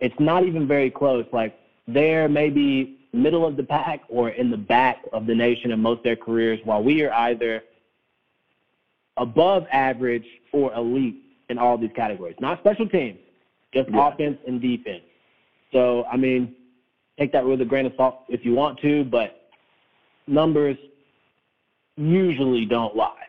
it's 0.00 0.18
not 0.18 0.44
even 0.44 0.66
very 0.66 0.90
close. 0.90 1.24
Like 1.32 1.58
they're 1.86 2.28
maybe 2.28 2.98
middle 3.12 3.46
of 3.46 3.56
the 3.56 3.62
pack 3.62 4.00
or 4.08 4.30
in 4.30 4.50
the 4.50 4.56
back 4.56 4.98
of 5.12 5.26
the 5.26 5.34
nation 5.34 5.70
in 5.70 5.80
most 5.80 5.98
of 5.98 6.04
their 6.04 6.16
careers, 6.16 6.58
while 6.64 6.82
we 6.82 7.02
are 7.02 7.12
either 7.12 7.62
above 9.16 9.66
average 9.70 10.24
or 10.52 10.72
elite 10.74 11.16
in 11.48 11.58
all 11.58 11.76
these 11.76 11.90
categories. 11.94 12.36
Not 12.40 12.58
special 12.60 12.88
teams, 12.88 13.18
just 13.72 13.90
Yeah. 13.90 14.08
offense 14.08 14.38
and 14.46 14.60
defense. 14.60 15.04
So, 15.72 16.06
I 16.10 16.16
mean, 16.16 16.54
take 17.18 17.32
that 17.32 17.44
with 17.44 17.60
a 17.60 17.64
grain 17.64 17.86
of 17.86 17.94
salt 17.96 18.20
if 18.28 18.44
you 18.44 18.54
want 18.54 18.78
to, 18.80 19.04
but 19.04 19.48
numbers 20.26 20.76
usually 21.96 22.64
don't 22.64 22.96
lie. 22.96 23.26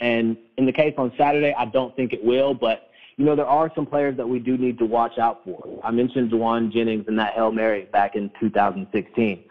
And 0.00 0.36
in 0.58 0.66
the 0.66 0.72
case 0.72 0.94
on 0.98 1.12
Saturday, 1.16 1.54
I 1.54 1.64
don't 1.66 1.94
think 1.96 2.12
it 2.12 2.22
will, 2.22 2.54
but 2.54 2.90
you 3.16 3.24
know, 3.24 3.36
there 3.36 3.46
are 3.46 3.70
some 3.74 3.86
players 3.86 4.16
that 4.16 4.28
we 4.28 4.38
do 4.38 4.56
need 4.56 4.78
to 4.78 4.86
watch 4.86 5.18
out 5.18 5.40
for. 5.44 5.62
I 5.84 5.90
mentioned 5.90 6.30
Jauan 6.32 6.72
Jennings 6.72 7.04
and 7.08 7.18
that 7.18 7.34
Hail 7.34 7.52
Mary 7.52 7.86
back 7.92 8.16
in 8.16 8.30
2016. 8.40 9.44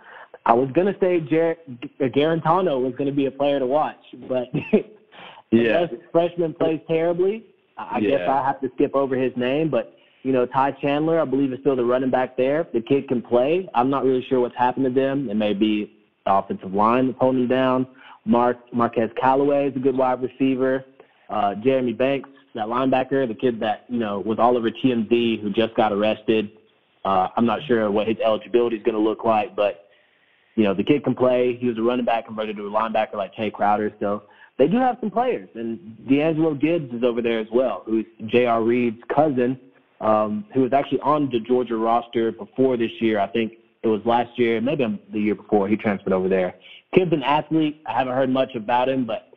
I 0.45 0.53
was 0.53 0.69
going 0.71 0.91
to 0.91 0.99
say 0.99 1.19
Jer- 1.19 1.57
Guarantano 1.99 2.81
was 2.81 2.93
going 2.97 3.09
to 3.09 3.15
be 3.15 3.27
a 3.27 3.31
player 3.31 3.59
to 3.59 3.67
watch, 3.67 4.01
but 4.27 4.47
Yeah. 5.51 5.85
freshman 6.11 6.53
plays 6.53 6.79
terribly, 6.87 7.43
I 7.77 7.97
I 7.97 7.99
guess 7.99 8.21
I 8.27 8.45
have 8.45 8.61
to 8.61 8.69
skip 8.75 8.95
over 8.95 9.15
his 9.15 9.33
name. 9.35 9.69
But 9.69 9.93
you 10.23 10.31
know, 10.31 10.45
Ty 10.45 10.71
Chandler, 10.81 11.19
I 11.19 11.25
believe 11.25 11.51
is 11.51 11.59
still 11.59 11.75
the 11.75 11.83
running 11.83 12.09
back 12.11 12.37
there. 12.37 12.65
The 12.73 12.81
kid 12.81 13.07
can 13.07 13.21
play. 13.21 13.67
I'm 13.75 13.89
not 13.89 14.03
really 14.03 14.23
sure 14.29 14.39
what's 14.39 14.55
happened 14.55 14.85
to 14.85 14.91
them. 14.91 15.29
It 15.29 15.33
may 15.33 15.53
be 15.53 15.91
the 16.25 16.33
offensive 16.33 16.73
line 16.73 17.07
that's 17.07 17.19
holding 17.19 17.41
him 17.43 17.47
down. 17.47 17.87
Mark 18.25 18.57
Marquez 18.73 19.09
Callaway 19.19 19.69
is 19.69 19.75
a 19.75 19.79
good 19.79 19.97
wide 19.97 20.21
receiver. 20.21 20.85
Uh, 21.29 21.55
Jeremy 21.55 21.93
Banks, 21.93 22.29
that 22.55 22.67
linebacker, 22.67 23.27
the 23.27 23.33
kid 23.33 23.59
that 23.59 23.85
you 23.89 23.99
know 23.99 24.19
was 24.19 24.39
all 24.39 24.57
over 24.57 24.69
TMZ, 24.69 25.41
who 25.41 25.49
just 25.51 25.75
got 25.75 25.91
arrested. 25.91 26.51
Uh, 27.03 27.27
I'm 27.35 27.45
not 27.45 27.59
sure 27.67 27.89
what 27.89 28.07
his 28.07 28.17
eligibility 28.23 28.77
is 28.77 28.83
going 28.83 28.95
to 28.95 29.01
look 29.01 29.23
like, 29.23 29.55
but 29.55 29.85
you 30.55 30.63
know 30.63 30.73
the 30.73 30.83
kid 30.83 31.03
can 31.03 31.15
play. 31.15 31.57
He 31.59 31.67
was 31.67 31.77
a 31.77 31.81
running 31.81 32.05
back 32.05 32.25
converted 32.25 32.57
to 32.57 32.67
a 32.67 32.71
linebacker 32.71 33.15
like 33.15 33.35
Tae 33.35 33.51
Crowder. 33.51 33.93
So 33.99 34.23
they 34.57 34.67
do 34.67 34.77
have 34.77 34.97
some 34.99 35.11
players, 35.11 35.49
and 35.55 35.79
Deangelo 36.09 36.59
Gibbs 36.59 36.93
is 36.93 37.03
over 37.03 37.21
there 37.21 37.39
as 37.39 37.47
well, 37.51 37.83
who's 37.85 38.05
J.R. 38.27 38.61
Reed's 38.61 39.01
cousin, 39.13 39.59
um, 40.01 40.45
who 40.53 40.61
was 40.61 40.73
actually 40.73 40.99
on 41.01 41.29
the 41.31 41.39
Georgia 41.39 41.77
roster 41.77 42.31
before 42.31 42.77
this 42.77 42.91
year. 42.99 43.19
I 43.19 43.27
think 43.27 43.53
it 43.83 43.87
was 43.87 44.01
last 44.05 44.37
year, 44.37 44.61
maybe 44.61 45.01
the 45.11 45.19
year 45.19 45.35
before. 45.35 45.67
He 45.67 45.75
transferred 45.75 46.13
over 46.13 46.29
there. 46.29 46.55
Kid's 46.93 47.13
an 47.13 47.23
athlete. 47.23 47.81
I 47.87 47.93
haven't 47.93 48.13
heard 48.13 48.29
much 48.29 48.53
about 48.55 48.89
him, 48.89 49.05
but 49.05 49.30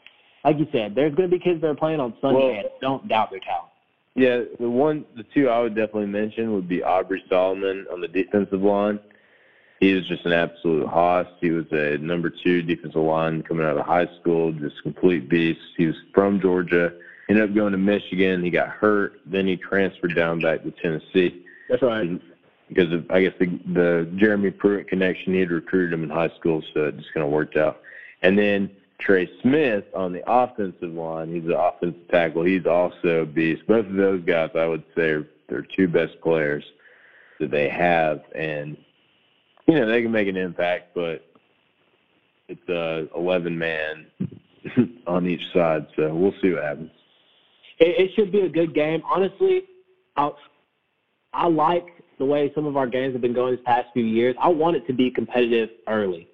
like 0.45 0.59
you 0.59 0.67
said, 0.73 0.95
there's 0.95 1.15
going 1.15 1.31
to 1.31 1.37
be 1.37 1.43
kids 1.43 1.61
that 1.63 1.69
are 1.69 1.75
playing 1.75 2.01
on 2.01 2.15
Sunday, 2.21 2.39
Well- 2.39 2.57
and 2.57 2.69
don't 2.81 3.09
doubt 3.09 3.31
their 3.31 3.41
talent. 3.41 3.71
Yeah, 4.17 4.43
the 4.61 4.71
one, 4.71 5.05
the 5.17 5.25
two 5.35 5.49
I 5.49 5.61
would 5.61 5.75
definitely 5.75 6.07
mention 6.07 6.55
would 6.55 6.69
be 6.69 6.85
Aubrey 6.85 7.25
Solomon 7.29 7.85
on 7.93 8.01
the 8.01 8.07
defensive 8.07 8.63
line. 8.63 9.01
He 9.81 9.93
was 9.93 10.07
just 10.07 10.25
an 10.25 10.33
absolute 10.33 10.87
hoss. 10.87 11.27
He 11.41 11.51
was 11.51 11.65
a 11.73 11.99
number 11.99 12.31
two 12.31 12.63
defensive 12.63 13.03
line 13.03 13.43
coming 13.43 13.67
out 13.67 13.77
of 13.77 13.85
high 13.85 14.07
school, 14.21 14.53
just 14.53 14.81
complete 14.85 15.29
beast. 15.29 15.59
He 15.77 15.87
was 15.87 15.97
from 16.15 16.41
Georgia, 16.41 16.93
ended 17.29 17.51
up 17.51 17.57
going 17.57 17.73
to 17.73 17.79
Michigan. 17.79 18.45
He 18.45 18.51
got 18.51 18.69
hurt, 18.69 19.21
then 19.27 19.49
he 19.49 19.57
transferred 19.57 20.15
down 20.15 20.39
back 20.39 20.63
to 20.63 20.71
Tennessee 20.71 21.45
That's 21.69 21.83
right. 21.83 22.09
because 22.69 22.93
of, 22.93 23.11
I 23.11 23.21
guess 23.21 23.35
the, 23.41 23.47
the 23.73 24.13
Jeremy 24.15 24.53
Pruitt 24.53 24.87
connection. 24.87 25.35
He 25.35 25.41
had 25.41 25.51
recruited 25.51 25.93
him 25.93 26.05
in 26.05 26.11
high 26.11 26.31
school, 26.39 26.63
so 26.73 26.85
it 26.85 26.99
just 26.99 27.13
kind 27.13 27.27
of 27.27 27.33
worked 27.33 27.57
out. 27.57 27.81
And 28.23 28.39
then 28.39 28.71
Trey 29.01 29.29
Smith 29.43 29.85
on 29.95 30.13
the 30.13 30.23
offensive 30.31 30.93
line. 30.93 31.33
He's 31.33 31.45
an 31.45 31.53
offensive 31.53 32.09
tackle. 32.11 32.45
He's 32.45 32.67
also 32.67 33.23
a 33.23 33.27
beast. 33.27 33.67
Both 33.67 33.87
of 33.87 33.95
those 33.95 34.23
guys, 34.25 34.51
I 34.55 34.67
would 34.67 34.85
say, 34.97 35.11
are 35.11 35.29
their 35.49 35.67
two 35.77 35.89
best 35.89 36.21
players 36.23 36.65
that 37.41 37.51
they 37.51 37.69
have, 37.69 38.21
and 38.35 38.77
you 39.67 39.75
know 39.75 39.87
they 39.87 40.03
can 40.03 40.13
make 40.13 40.29
an 40.29 40.37
impact, 40.37 40.95
but 40.95 41.25
it's 42.49 42.69
a 42.69 43.09
11 43.17 43.59
man 43.59 44.07
on 45.07 45.27
each 45.27 45.43
side, 45.53 45.87
so 45.97 46.15
we'll 46.15 46.35
see 46.41 46.53
what 46.53 46.63
happens. 46.63 46.91
It, 47.79 48.07
it 48.07 48.11
should 48.15 48.31
be 48.31 48.41
a 48.41 48.49
good 48.49 48.75
game. 48.75 49.03
Honestly, 49.09 49.65
I, 50.17 50.31
I 51.33 51.49
like 51.49 51.87
the 52.19 52.25
way 52.25 52.53
some 52.55 52.67
of 52.67 52.77
our 52.77 52.87
games 52.87 53.15
have 53.15 53.23
been 53.23 53.35
going 53.35 53.55
this 53.55 53.65
past 53.65 53.89
few 53.93 54.05
years. 54.05 54.37
I 54.41 54.49
want 54.49 54.77
it 54.77 54.87
to 54.87 54.93
be 54.93 55.11
competitive 55.11 55.71
early. 55.89 56.29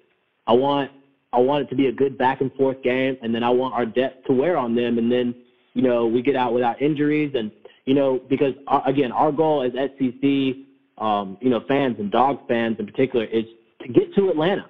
I 0.47 0.53
want 0.53 0.91
I 1.33 1.39
want 1.39 1.65
it 1.65 1.69
to 1.69 1.75
be 1.75 1.87
a 1.87 1.91
good 1.91 2.17
back 2.17 2.41
and 2.41 2.53
forth 2.53 2.81
game, 2.83 3.17
and 3.21 3.33
then 3.33 3.43
I 3.43 3.49
want 3.49 3.73
our 3.73 3.85
depth 3.85 4.25
to 4.27 4.33
wear 4.33 4.57
on 4.57 4.75
them, 4.75 4.97
and 4.97 5.11
then 5.11 5.33
you 5.73 5.81
know 5.81 6.05
we 6.05 6.21
get 6.21 6.35
out 6.35 6.53
without 6.53 6.81
injuries, 6.81 7.33
and 7.35 7.51
you 7.85 7.93
know 7.93 8.19
because 8.29 8.53
uh, 8.67 8.81
again 8.85 9.11
our 9.11 9.31
goal 9.31 9.63
as 9.63 9.71
SEC 9.71 10.55
um, 10.97 11.37
you 11.41 11.49
know 11.49 11.61
fans 11.67 11.95
and 11.99 12.11
dog 12.11 12.39
fans 12.47 12.75
in 12.79 12.85
particular 12.85 13.25
is 13.25 13.45
to 13.81 13.87
get 13.87 14.13
to 14.15 14.29
Atlanta 14.29 14.65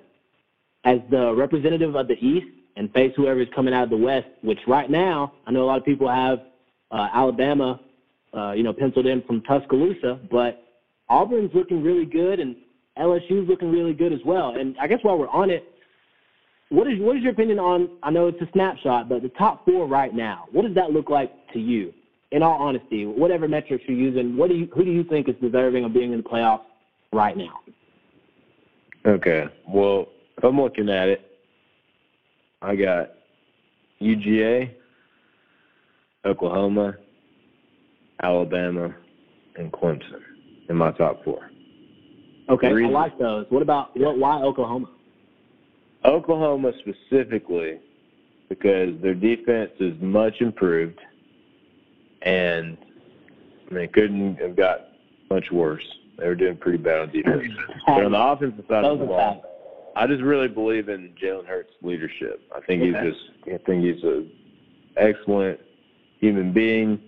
as 0.86 1.00
the 1.10 1.34
representative 1.34 1.96
of 1.96 2.08
the 2.08 2.14
East 2.16 2.48
and 2.78 2.92
face 2.94 3.12
whoever 3.16 3.42
is 3.42 3.48
coming 3.56 3.74
out 3.74 3.84
of 3.84 3.90
the 3.90 3.98
West. 3.98 4.28
Which 4.42 4.60
right 4.68 4.90
now 4.90 5.34
I 5.48 5.52
know 5.52 5.64
a 5.64 5.66
lot 5.66 5.80
of 5.80 5.86
people 5.86 6.10
have 6.10 6.40
uh, 6.92 7.08
Alabama, 7.14 7.80
uh, 8.36 8.52
you 8.52 8.64
know, 8.64 8.74
penciled 8.74 9.08
in 9.08 9.24
from 9.24 9.42
Tuscaloosa, 9.42 10.20
but 10.30 10.64
Auburn's 11.10 11.52
looking 11.54 11.82
really 11.84 12.06
good, 12.06 12.40
and 12.40 12.56
LSU's 12.98 13.50
looking 13.50 13.72
really 13.72 13.94
good 13.94 14.14
as 14.14 14.20
well. 14.26 14.56
And 14.56 14.76
I 14.80 14.88
guess 14.88 15.00
while 15.02 15.18
we're 15.18 15.28
on 15.30 15.50
it, 15.50 15.68
what 16.72 16.88
is 16.88 17.00
what 17.00 17.18
is 17.18 17.24
your 17.24 17.34
opinion 17.34 17.60
on? 17.60 17.90
I 18.02 18.12
know 18.12 18.28
it's 18.28 18.42
a 18.42 18.48
snapshot, 18.54 19.10
but 19.10 19.22
the 19.22 19.30
top 19.30 19.66
four 19.66 19.88
right 19.88 20.16
now. 20.16 20.46
What 20.52 20.66
does 20.66 20.74
that 20.76 20.92
look 20.92 21.10
like 21.10 21.32
to 21.54 21.60
you? 21.60 21.94
In 22.32 22.42
all 22.42 22.58
honesty, 22.62 23.06
whatever 23.06 23.46
metrics 23.50 23.84
you're 23.88 23.98
using, 23.98 24.38
what 24.38 24.50
do 24.50 24.56
you 24.56 24.70
who 24.74 24.86
do 24.86 24.92
you 24.92 25.04
think 25.04 25.28
is 25.28 25.36
deserving 25.42 25.84
of 25.84 25.94
being 25.94 26.14
in 26.14 26.22
the 26.22 26.28
playoffs 26.28 26.62
right 27.12 27.36
now? 27.36 27.60
Okay. 29.06 29.48
Well, 29.68 30.08
if 30.38 30.44
I'm 30.46 30.60
looking 30.60 30.88
at 30.88 31.10
it, 31.10 31.30
I 32.62 32.78
got 32.78 33.10
UGA, 34.02 34.72
Oklahoma, 36.26 36.96
Alabama, 38.24 38.96
and 39.58 39.74
Clemson 39.74 40.22
in 40.70 40.78
my 40.78 40.92
top 40.92 41.22
four. 41.26 41.50
Okay, 42.50 42.68
I 42.68 42.88
like 42.88 43.20
those. 43.20 43.46
What 43.50 43.62
about 43.62 43.90
what? 43.98 44.18
Why 44.18 44.42
Oklahoma? 44.42 44.88
Oklahoma 46.06 46.74
specifically, 46.80 47.80
because 48.50 49.00
their 49.02 49.14
defense 49.14 49.72
is 49.80 49.94
much 50.02 50.42
improved, 50.42 51.00
and 52.24 52.78
I 53.70 53.74
mean, 53.74 53.84
it 53.84 53.94
couldn't 53.94 54.36
have 54.38 54.56
got 54.56 54.88
much 55.30 55.52
worse. 55.52 55.84
They 56.18 56.28
were 56.28 56.36
doing 56.36 56.58
pretty 56.58 56.78
bad 56.78 57.02
on 57.02 57.12
defense. 57.14 57.54
but 57.86 58.06
on 58.06 58.12
the 58.12 58.20
offensive 58.20 58.66
side 58.68 58.84
of 58.84 59.00
the 59.00 59.06
ball. 59.06 59.44
I 59.96 60.08
just 60.08 60.22
really 60.22 60.48
believe 60.48 60.88
in 60.88 61.14
Jalen 61.22 61.46
Hurts' 61.46 61.74
leadership. 61.82 62.42
I 62.56 62.62
think 62.62 62.82
he's 62.82 62.94
just, 62.94 63.20
I 63.46 63.58
think 63.66 63.84
he's 63.84 64.04
a 64.04 64.26
excellent 64.96 65.60
human 66.20 66.54
being, 66.54 67.00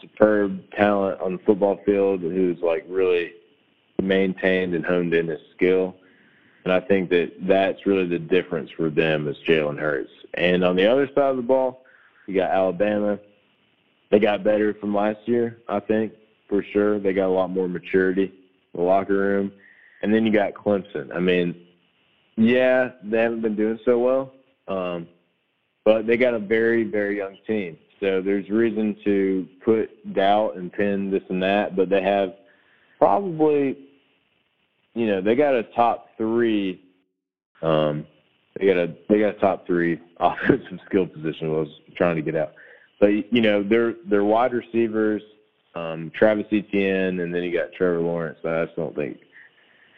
superb 0.00 0.68
talent 0.72 1.20
on 1.20 1.34
the 1.34 1.38
football 1.44 1.80
field, 1.86 2.20
who's 2.20 2.58
like 2.60 2.84
really 2.88 3.32
maintained 4.02 4.74
and 4.74 4.84
honed 4.84 5.14
in 5.14 5.28
his 5.28 5.40
skill. 5.54 5.96
And 6.66 6.72
I 6.72 6.80
think 6.80 7.10
that 7.10 7.30
that's 7.42 7.86
really 7.86 8.08
the 8.08 8.18
difference 8.18 8.72
for 8.72 8.90
them 8.90 9.28
is 9.28 9.36
Jalen 9.46 9.78
Hurts. 9.78 10.10
And 10.34 10.64
on 10.64 10.74
the 10.74 10.84
other 10.84 11.06
side 11.06 11.30
of 11.30 11.36
the 11.36 11.42
ball, 11.42 11.84
you 12.26 12.34
got 12.34 12.50
Alabama. 12.50 13.20
They 14.10 14.18
got 14.18 14.42
better 14.42 14.74
from 14.74 14.92
last 14.92 15.20
year, 15.26 15.58
I 15.68 15.78
think, 15.78 16.14
for 16.48 16.64
sure. 16.64 16.98
They 16.98 17.12
got 17.12 17.28
a 17.28 17.30
lot 17.30 17.50
more 17.50 17.68
maturity 17.68 18.24
in 18.24 18.80
the 18.80 18.82
locker 18.82 19.16
room. 19.16 19.52
And 20.02 20.12
then 20.12 20.26
you 20.26 20.32
got 20.32 20.54
Clemson. 20.54 21.14
I 21.14 21.20
mean, 21.20 21.54
yeah, 22.36 22.90
they 23.04 23.18
haven't 23.18 23.42
been 23.42 23.54
doing 23.54 23.78
so 23.84 24.00
well, 24.00 24.32
um, 24.66 25.06
but 25.84 26.08
they 26.08 26.16
got 26.16 26.34
a 26.34 26.40
very, 26.40 26.82
very 26.82 27.16
young 27.16 27.38
team. 27.46 27.78
So 28.00 28.20
there's 28.20 28.50
reason 28.50 28.96
to 29.04 29.46
put 29.64 30.14
doubt 30.14 30.56
and 30.56 30.72
pin 30.72 31.12
this 31.12 31.22
and 31.28 31.40
that, 31.44 31.76
but 31.76 31.90
they 31.90 32.02
have 32.02 32.34
probably, 32.98 33.85
you 34.96 35.06
know, 35.06 35.20
they 35.20 35.34
got 35.34 35.54
a 35.54 35.62
top 35.62 36.08
three. 36.16 36.80
Um, 37.62 38.06
they 38.58 38.66
got 38.66 38.78
a 38.78 38.94
they 39.08 39.20
got 39.20 39.36
a 39.36 39.38
top 39.38 39.66
three 39.66 40.00
offensive 40.20 40.78
skill 40.86 41.06
position. 41.06 41.48
I 41.48 41.50
was 41.50 41.68
trying 41.96 42.16
to 42.16 42.22
get 42.22 42.34
out, 42.34 42.54
but 42.98 43.08
you 43.32 43.42
know, 43.42 43.62
they're 43.62 43.94
they're 44.08 44.24
wide 44.24 44.54
receivers, 44.54 45.22
um, 45.74 46.10
Travis 46.14 46.46
Etienne, 46.50 47.20
and 47.20 47.32
then 47.32 47.42
you 47.42 47.52
got 47.52 47.72
Trevor 47.72 48.00
Lawrence. 48.00 48.38
I 48.42 48.64
just 48.64 48.76
don't 48.76 48.96
think, 48.96 49.18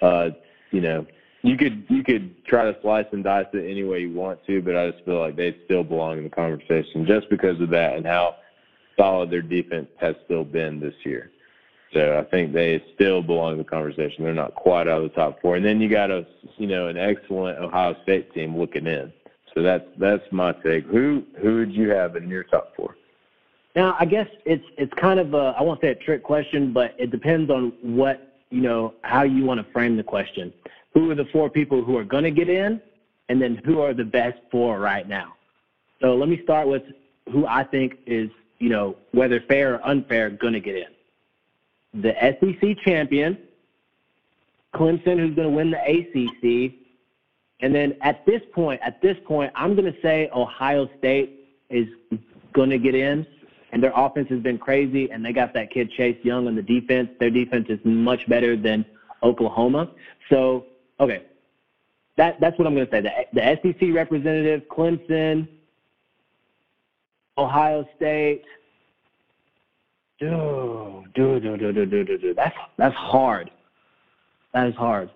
uh, 0.02 0.30
you 0.72 0.80
know, 0.80 1.06
you 1.42 1.56
could 1.56 1.84
you 1.88 2.02
could 2.02 2.44
try 2.44 2.64
to 2.64 2.76
slice 2.82 3.06
and 3.12 3.22
dice 3.22 3.46
it 3.52 3.70
any 3.70 3.84
way 3.84 4.00
you 4.00 4.12
want 4.12 4.44
to, 4.46 4.60
but 4.60 4.76
I 4.76 4.90
just 4.90 5.04
feel 5.04 5.20
like 5.20 5.36
they 5.36 5.56
still 5.64 5.84
belong 5.84 6.18
in 6.18 6.24
the 6.24 6.30
conversation 6.30 7.06
just 7.06 7.30
because 7.30 7.60
of 7.60 7.70
that 7.70 7.94
and 7.94 8.04
how 8.04 8.34
solid 8.98 9.30
their 9.30 9.42
defense 9.42 9.86
has 10.00 10.16
still 10.24 10.42
been 10.42 10.80
this 10.80 10.94
year. 11.04 11.30
So 11.92 12.18
I 12.18 12.30
think 12.30 12.52
they 12.52 12.82
still 12.94 13.22
belong 13.22 13.52
in 13.52 13.58
the 13.58 13.64
conversation. 13.64 14.24
They're 14.24 14.34
not 14.34 14.54
quite 14.54 14.88
out 14.88 15.02
of 15.02 15.04
the 15.04 15.16
top 15.16 15.40
four. 15.40 15.56
And 15.56 15.64
then 15.64 15.80
you 15.80 15.88
got 15.88 16.10
a 16.10 16.26
you 16.56 16.66
know 16.66 16.88
an 16.88 16.98
excellent 16.98 17.58
Ohio 17.58 17.96
State 18.02 18.32
team 18.34 18.56
looking 18.56 18.86
in. 18.86 19.12
So 19.54 19.62
that's 19.62 19.84
that's 19.98 20.24
my 20.30 20.52
take. 20.52 20.84
Who 20.86 21.24
who 21.40 21.56
would 21.56 21.72
you 21.72 21.90
have 21.90 22.16
in 22.16 22.28
your 22.28 22.44
top 22.44 22.74
four? 22.76 22.96
Now, 23.74 23.96
I 23.98 24.04
guess 24.04 24.28
it's 24.44 24.64
it's 24.76 24.92
kind 24.94 25.18
of 25.18 25.34
a 25.34 25.54
I 25.58 25.62
won't 25.62 25.80
say 25.80 25.88
a 25.88 25.94
trick 25.94 26.22
question, 26.22 26.72
but 26.72 26.94
it 26.98 27.10
depends 27.10 27.50
on 27.50 27.72
what 27.82 28.38
you 28.50 28.60
know 28.60 28.94
how 29.02 29.22
you 29.22 29.44
want 29.44 29.64
to 29.64 29.72
frame 29.72 29.96
the 29.96 30.02
question. 30.02 30.52
Who 30.94 31.10
are 31.10 31.14
the 31.14 31.26
four 31.32 31.48
people 31.48 31.82
who 31.82 31.96
are 31.96 32.04
going 32.04 32.24
to 32.24 32.30
get 32.30 32.48
in, 32.48 32.80
and 33.28 33.40
then 33.40 33.60
who 33.64 33.80
are 33.80 33.94
the 33.94 34.04
best 34.04 34.38
four 34.50 34.78
right 34.78 35.08
now? 35.08 35.34
So 36.00 36.16
let 36.16 36.28
me 36.28 36.40
start 36.42 36.68
with 36.68 36.82
who 37.30 37.46
I 37.46 37.64
think 37.64 37.94
is 38.06 38.30
you 38.58 38.68
know 38.68 38.96
whether 39.12 39.40
fair 39.40 39.76
or 39.76 39.86
unfair 39.86 40.30
going 40.30 40.54
to 40.54 40.60
get 40.60 40.76
in. 40.76 40.97
The 42.02 42.14
SEC 42.20 42.78
champion, 42.84 43.38
Clemson, 44.74 45.18
who's 45.18 45.34
going 45.34 45.48
to 45.48 45.50
win 45.50 45.70
the 45.70 45.78
ACC, 45.78 46.74
and 47.60 47.74
then 47.74 47.96
at 48.02 48.24
this 48.24 48.42
point, 48.52 48.80
at 48.84 49.02
this 49.02 49.16
point, 49.26 49.52
I'm 49.54 49.74
going 49.74 49.92
to 49.92 50.00
say 50.00 50.30
Ohio 50.34 50.88
State 50.98 51.48
is 51.70 51.88
going 52.52 52.70
to 52.70 52.78
get 52.78 52.94
in 52.94 53.26
and 53.72 53.82
their 53.82 53.92
offense 53.94 54.28
has 54.30 54.40
been 54.40 54.58
crazy, 54.58 55.10
and 55.10 55.24
they 55.24 55.32
got 55.32 55.52
that 55.54 55.70
kid 55.70 55.90
Chase 55.92 56.16
Young 56.22 56.46
on 56.46 56.54
the 56.54 56.62
defense. 56.62 57.10
Their 57.20 57.30
defense 57.30 57.66
is 57.68 57.78
much 57.84 58.26
better 58.28 58.56
than 58.56 58.84
Oklahoma. 59.22 59.90
So, 60.30 60.66
okay, 61.00 61.24
that 62.16 62.40
that's 62.40 62.58
what 62.58 62.66
I'm 62.66 62.74
going 62.74 62.86
to 62.86 62.92
say. 62.92 63.00
The, 63.02 63.58
the 63.62 63.74
SEC 63.74 63.94
representative, 63.94 64.62
Clemson, 64.70 65.48
Ohio 67.36 67.86
State. 67.96 68.44
Dude, 70.18 71.12
dude, 71.14 71.42
dude, 71.42 71.60
dude, 71.60 71.74
dude, 71.74 71.90
dude, 71.90 72.20
dude. 72.20 72.36
That's 72.36 72.56
that's 72.76 72.94
hard. 72.94 73.50
That 74.52 74.66
is 74.66 74.74
hard. 74.74 75.10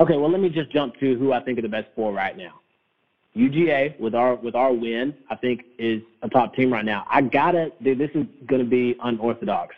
Okay, 0.00 0.16
well, 0.16 0.30
let 0.30 0.40
me 0.40 0.50
just 0.50 0.70
jump 0.70 0.98
to 1.00 1.16
who 1.16 1.32
I 1.32 1.40
think 1.40 1.58
are 1.58 1.62
the 1.62 1.68
best 1.68 1.88
four 1.94 2.12
right 2.12 2.36
now. 2.36 2.60
UGA 3.36 3.98
with 3.98 4.14
our 4.14 4.34
with 4.34 4.54
our 4.54 4.72
win, 4.72 5.14
I 5.30 5.36
think 5.36 5.64
is 5.78 6.02
a 6.22 6.28
top 6.28 6.54
team 6.54 6.70
right 6.70 6.84
now. 6.84 7.06
I 7.08 7.22
gotta 7.22 7.72
dude, 7.82 7.98
this 7.98 8.10
is 8.14 8.26
gonna 8.46 8.64
be 8.64 8.96
unorthodox. 9.02 9.74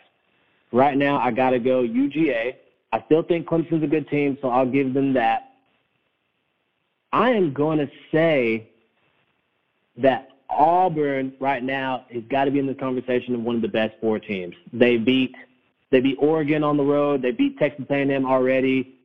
Right 0.73 0.97
now, 0.97 1.17
I 1.19 1.31
gotta 1.31 1.59
go 1.59 1.83
UGA. 1.83 2.55
I 2.91 3.03
still 3.05 3.23
think 3.23 3.47
Clemson's 3.47 3.83
a 3.83 3.87
good 3.87 4.09
team, 4.09 4.37
so 4.41 4.49
I'll 4.49 4.69
give 4.69 4.93
them 4.93 5.13
that. 5.13 5.51
I 7.13 7.29
am 7.29 7.53
to 7.53 7.89
say 8.11 8.69
that 9.97 10.29
Auburn 10.49 11.33
right 11.39 11.63
now 11.63 12.05
has 12.11 12.23
got 12.29 12.45
to 12.45 12.51
be 12.51 12.59
in 12.59 12.67
the 12.67 12.73
conversation 12.73 13.35
of 13.35 13.41
one 13.41 13.55
of 13.55 13.61
the 13.61 13.67
best 13.67 13.95
four 13.99 14.19
teams. 14.19 14.55
They 14.73 14.97
beat 14.97 15.35
they 15.91 16.01
beat 16.01 16.17
Oregon 16.19 16.63
on 16.63 16.77
the 16.77 16.83
road. 16.83 17.21
They 17.21 17.31
beat 17.31 17.57
Texas 17.57 17.85
A&M 17.89 18.25
already. 18.25 18.97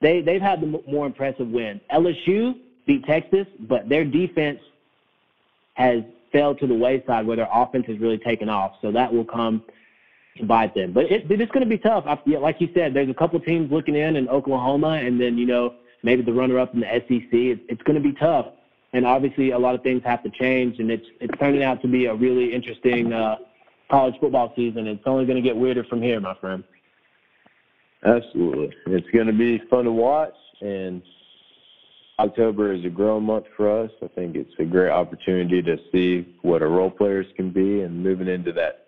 They 0.00 0.20
they've 0.20 0.40
had 0.40 0.60
the 0.60 0.82
more 0.88 1.06
impressive 1.06 1.48
win. 1.48 1.80
LSU 1.92 2.54
beat 2.86 3.04
Texas, 3.04 3.46
but 3.60 3.88
their 3.88 4.04
defense 4.04 4.60
has 5.74 6.02
fell 6.32 6.54
to 6.54 6.66
the 6.66 6.74
wayside 6.74 7.26
where 7.26 7.36
their 7.36 7.48
offense 7.52 7.86
has 7.86 7.98
really 7.98 8.18
taken 8.18 8.48
off. 8.48 8.72
So 8.80 8.90
that 8.92 9.12
will 9.12 9.24
come 9.24 9.62
to 10.38 10.44
bite 10.44 10.74
them. 10.74 10.92
But 10.92 11.04
it, 11.10 11.30
it's 11.30 11.52
going 11.52 11.64
to 11.64 11.68
be 11.68 11.78
tough. 11.78 12.04
I, 12.06 12.18
like 12.38 12.60
you 12.60 12.68
said, 12.74 12.94
there's 12.94 13.10
a 13.10 13.14
couple 13.14 13.38
teams 13.40 13.70
looking 13.70 13.94
in 13.94 14.16
in 14.16 14.28
Oklahoma, 14.28 15.00
and 15.04 15.20
then 15.20 15.38
you 15.38 15.46
know 15.46 15.74
maybe 16.02 16.22
the 16.22 16.32
runner-up 16.32 16.74
in 16.74 16.80
the 16.80 16.86
SEC. 16.86 17.32
It, 17.32 17.60
it's 17.68 17.82
going 17.82 18.02
to 18.02 18.08
be 18.08 18.14
tough, 18.14 18.46
and 18.92 19.06
obviously 19.06 19.50
a 19.50 19.58
lot 19.58 19.74
of 19.74 19.82
things 19.82 20.02
have 20.04 20.22
to 20.22 20.30
change, 20.30 20.78
and 20.78 20.90
it's 20.90 21.06
it's 21.20 21.36
turning 21.38 21.62
out 21.62 21.80
to 21.82 21.88
be 21.88 22.06
a 22.06 22.14
really 22.14 22.52
interesting 22.52 23.12
uh, 23.12 23.36
college 23.90 24.14
football 24.20 24.52
season. 24.54 24.86
It's 24.86 25.02
only 25.06 25.24
going 25.24 25.42
to 25.42 25.46
get 25.46 25.56
weirder 25.56 25.84
from 25.84 26.02
here, 26.02 26.20
my 26.20 26.34
friend. 26.34 26.62
Absolutely, 28.04 28.74
it's 28.86 29.08
going 29.10 29.26
to 29.26 29.32
be 29.32 29.60
fun 29.70 29.84
to 29.84 29.92
watch, 29.92 30.34
and 30.60 31.02
October 32.18 32.72
is 32.72 32.84
a 32.84 32.88
growing 32.88 33.24
month 33.24 33.46
for 33.56 33.84
us. 33.84 33.90
I 34.02 34.08
think 34.08 34.36
it's 34.36 34.52
a 34.58 34.64
great 34.64 34.90
opportunity 34.90 35.62
to 35.62 35.76
see 35.90 36.36
what 36.42 36.62
our 36.62 36.68
role 36.68 36.90
players 36.90 37.26
can 37.36 37.50
be 37.50 37.80
and 37.82 38.02
moving 38.02 38.28
into 38.28 38.52
that 38.52 38.86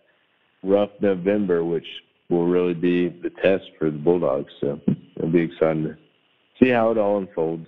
rough 0.63 0.91
November, 1.01 1.65
which 1.65 1.87
will 2.29 2.47
really 2.47 2.75
be 2.75 3.09
the 3.09 3.31
test 3.43 3.65
for 3.79 3.91
the 3.91 3.99
Bulldogs. 3.99 4.53
So 4.61 4.81
it'll 5.17 5.31
be 5.31 5.43
exciting 5.43 5.85
to 5.85 5.97
see 6.61 6.71
how 6.71 6.91
it 6.91 6.99
all 6.99 7.19
unfolds. 7.19 7.67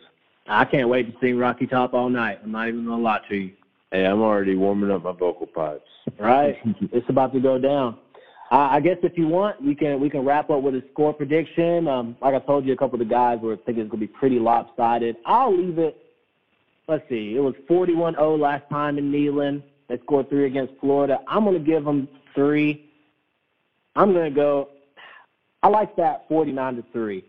I 0.48 0.64
can't 0.64 0.88
wait 0.88 1.12
to 1.12 1.18
sing 1.20 1.38
Rocky 1.38 1.66
Top 1.66 1.94
all 1.94 2.08
night. 2.08 2.40
I'm 2.42 2.52
not 2.52 2.68
even 2.68 2.84
to 2.84 2.96
lie 2.96 3.20
to 3.28 3.36
you. 3.36 3.52
Hey, 3.90 4.04
I'm 4.04 4.20
already 4.20 4.56
warming 4.56 4.90
up 4.90 5.04
my 5.04 5.12
vocal 5.12 5.46
pipes. 5.46 5.88
Right? 6.18 6.56
it's 6.92 7.08
about 7.08 7.32
to 7.32 7.40
go 7.40 7.58
down. 7.58 7.98
Uh, 8.50 8.68
I 8.70 8.80
guess 8.80 8.98
if 9.02 9.18
you 9.18 9.26
want, 9.26 9.60
we 9.60 9.74
can 9.74 9.98
we 9.98 10.08
can 10.08 10.24
wrap 10.24 10.50
up 10.50 10.62
with 10.62 10.74
a 10.76 10.82
score 10.92 11.12
prediction. 11.12 11.88
Um, 11.88 12.16
like 12.20 12.34
I 12.34 12.38
told 12.38 12.64
you, 12.64 12.72
a 12.72 12.76
couple 12.76 13.00
of 13.00 13.06
the 13.06 13.12
guys 13.12 13.40
were 13.40 13.56
thinking 13.56 13.82
it's 13.82 13.90
gonna 13.90 14.00
be 14.00 14.06
pretty 14.06 14.38
lopsided. 14.38 15.16
I'll 15.26 15.56
leave 15.56 15.78
it. 15.78 15.96
Let's 16.86 17.08
see. 17.08 17.34
It 17.34 17.40
was 17.40 17.54
41-0 17.68 18.38
last 18.38 18.62
time 18.70 18.98
in 18.98 19.10
Neyland. 19.10 19.64
They 19.88 19.98
scored 19.98 20.28
three 20.28 20.46
against 20.46 20.74
Florida. 20.80 21.18
I'm 21.26 21.44
gonna 21.44 21.58
give 21.58 21.84
them 21.84 22.08
three. 22.36 22.88
I'm 23.96 24.12
gonna 24.12 24.30
go. 24.30 24.68
I 25.64 25.68
like 25.68 25.96
that 25.96 26.28
49 26.28 26.76
to 26.76 26.84
three. 26.92 27.24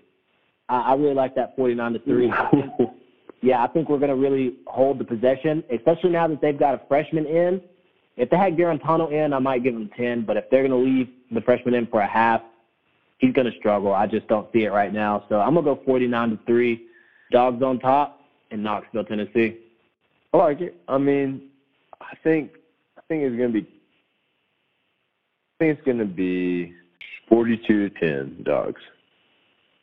I, 0.69 0.91
I 0.91 0.93
really 0.93 1.15
like 1.15 1.33
that 1.33 1.55
49 1.55 1.93
to 1.93 1.99
three. 1.99 2.31
yeah, 3.41 3.63
I 3.63 3.67
think 3.67 3.89
we're 3.89 3.99
gonna 3.99 4.15
really 4.15 4.55
hold 4.67 4.99
the 4.99 5.05
possession, 5.05 5.63
especially 5.73 6.11
now 6.11 6.27
that 6.27 6.41
they've 6.41 6.57
got 6.57 6.73
a 6.73 6.81
freshman 6.87 7.25
in 7.25 7.61
if 8.17 8.31
they 8.31 8.37
had 8.37 8.57
Guarantano 8.57 9.11
in, 9.11 9.31
I 9.31 9.39
might 9.39 9.63
give 9.63 9.75
him 9.75 9.89
10, 9.95 10.25
but 10.25 10.37
if 10.37 10.45
they're 10.49 10.67
going 10.67 10.71
to 10.71 10.89
leave 10.89 11.07
the 11.31 11.41
freshman 11.41 11.75
in 11.75 11.85
for 11.85 12.01
a 12.01 12.07
half, 12.07 12.41
he's 13.19 13.31
going 13.31 13.49
to 13.49 13.57
struggle. 13.59 13.93
I 13.93 14.07
just 14.07 14.27
don't 14.27 14.51
see 14.51 14.63
it 14.63 14.71
right 14.71 14.91
now. 14.91 15.23
So 15.29 15.39
I'm 15.39 15.53
going 15.53 15.65
to 15.65 15.75
go 15.75 15.81
49 15.85 16.31
to 16.31 16.39
3. 16.45 16.83
Dogs 17.31 17.61
on 17.61 17.79
top 17.79 18.21
in 18.51 18.63
Knoxville, 18.63 19.03
Tennessee. 19.03 19.59
I 20.33 20.37
like 20.37 20.61
it. 20.61 20.81
I 20.87 20.97
mean, 20.97 21.49
I 22.01 22.15
think 22.23 22.51
I 22.97 23.01
think 23.07 23.23
it's 23.23 23.35
going 23.35 23.53
to 23.53 23.61
be 23.61 23.67
I 23.67 25.57
think 25.59 25.77
it's 25.77 25.85
going 25.85 25.97
to 25.97 26.05
be 26.05 26.73
42 27.27 27.89
to 27.89 27.99
10 27.99 28.43
dogs. 28.43 28.81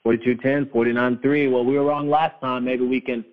42 0.05 0.37
10, 0.37 0.71
49 0.71 1.19
3. 1.23 1.49
Well, 1.49 1.65
we 1.65 1.79
were 1.79 1.85
wrong 1.85 2.09
last 2.09 2.41
time. 2.41 2.65
Maybe 2.65 2.87
we 2.87 3.01
can 3.01 3.25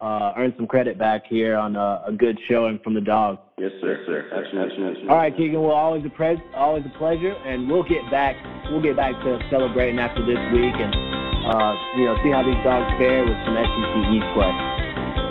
uh, 0.00 0.32
earn 0.36 0.52
some 0.56 0.66
credit 0.66 0.98
back 0.98 1.24
here 1.26 1.56
on 1.56 1.76
a, 1.76 2.02
a 2.06 2.12
good 2.12 2.38
showing 2.48 2.78
from 2.84 2.94
the 2.94 3.00
dog. 3.00 3.38
Yes, 3.58 3.72
sir. 3.80 3.96
Yes, 3.96 4.06
sir. 4.06 4.28
Absolutely. 4.32 5.08
All 5.08 5.16
right, 5.16 5.34
Keegan. 5.34 5.60
Well, 5.60 5.72
always 5.72 6.04
a 6.04 6.10
pre- 6.10 6.42
always 6.54 6.84
a 6.84 6.98
pleasure, 6.98 7.32
and 7.32 7.68
we'll 7.68 7.82
get 7.82 8.04
back. 8.10 8.36
We'll 8.70 8.82
get 8.82 8.96
back 8.96 9.12
to 9.24 9.38
celebrating 9.50 9.98
after 9.98 10.20
this 10.20 10.38
week, 10.52 10.76
and 10.76 10.92
uh, 11.48 11.72
you 11.96 12.04
know, 12.04 12.16
see 12.22 12.30
how 12.30 12.44
these 12.44 12.60
dogs 12.60 12.92
fare 13.00 13.24
with 13.24 13.38
some 13.48 13.56
SEC 13.56 13.94
East 14.12 14.28
play. 14.36 14.52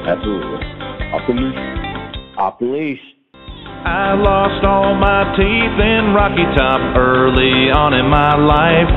Absolutely. 0.09 0.65
Off 1.13 1.23
the 1.27 1.33
leash. 1.33 2.37
Off 2.37 2.59
the 2.59 2.65
leash. 2.65 3.05
I 3.85 4.17
lost 4.17 4.65
all 4.65 4.97
my 4.97 5.29
teeth 5.37 5.77
in 5.77 6.17
Rocky 6.17 6.45
Top 6.57 6.81
early 6.97 7.69
on 7.69 7.93
in 7.93 8.09
my 8.09 8.33
life. 8.33 8.89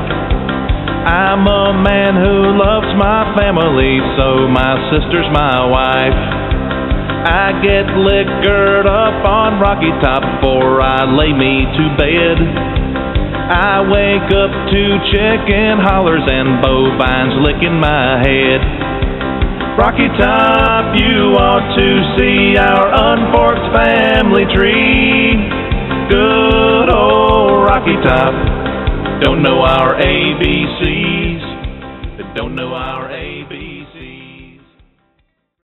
I'm 1.04 1.44
a 1.44 1.76
man 1.76 2.16
who 2.16 2.56
loves 2.56 2.87
my 2.98 3.30
family, 3.38 4.02
so 4.18 4.50
my 4.50 4.74
sister's 4.90 5.30
my 5.30 5.62
wife. 5.70 6.18
I 7.30 7.54
get 7.62 7.86
liquored 7.94 8.90
up 8.90 9.22
on 9.22 9.62
Rocky 9.62 9.94
Top 10.02 10.18
before 10.18 10.82
I 10.82 11.06
lay 11.06 11.30
me 11.30 11.62
to 11.78 11.84
bed. 11.94 12.36
I 13.54 13.86
wake 13.86 14.28
up 14.34 14.50
to 14.50 14.82
chicken 15.14 15.78
hollers 15.78 16.26
and 16.26 16.58
bovines 16.58 17.38
licking 17.46 17.78
my 17.78 18.18
head. 18.18 18.60
Rocky 19.78 20.10
Top, 20.18 20.90
you 20.98 21.38
ought 21.38 21.70
to 21.78 21.88
see 22.18 22.58
our 22.58 22.90
unforked 23.14 23.78
family 23.78 24.42
tree. 24.50 25.38
Good 26.10 26.90
old 26.90 27.62
Rocky 27.62 27.94
Top 28.02 28.58
don't 29.20 29.42
know 29.42 29.62
our 29.62 29.98
ABCs, 29.98 31.17
that 32.18 32.34
don't 32.34 32.56
know 32.56 32.74
our 32.74 33.08
ABCs. 33.08 33.37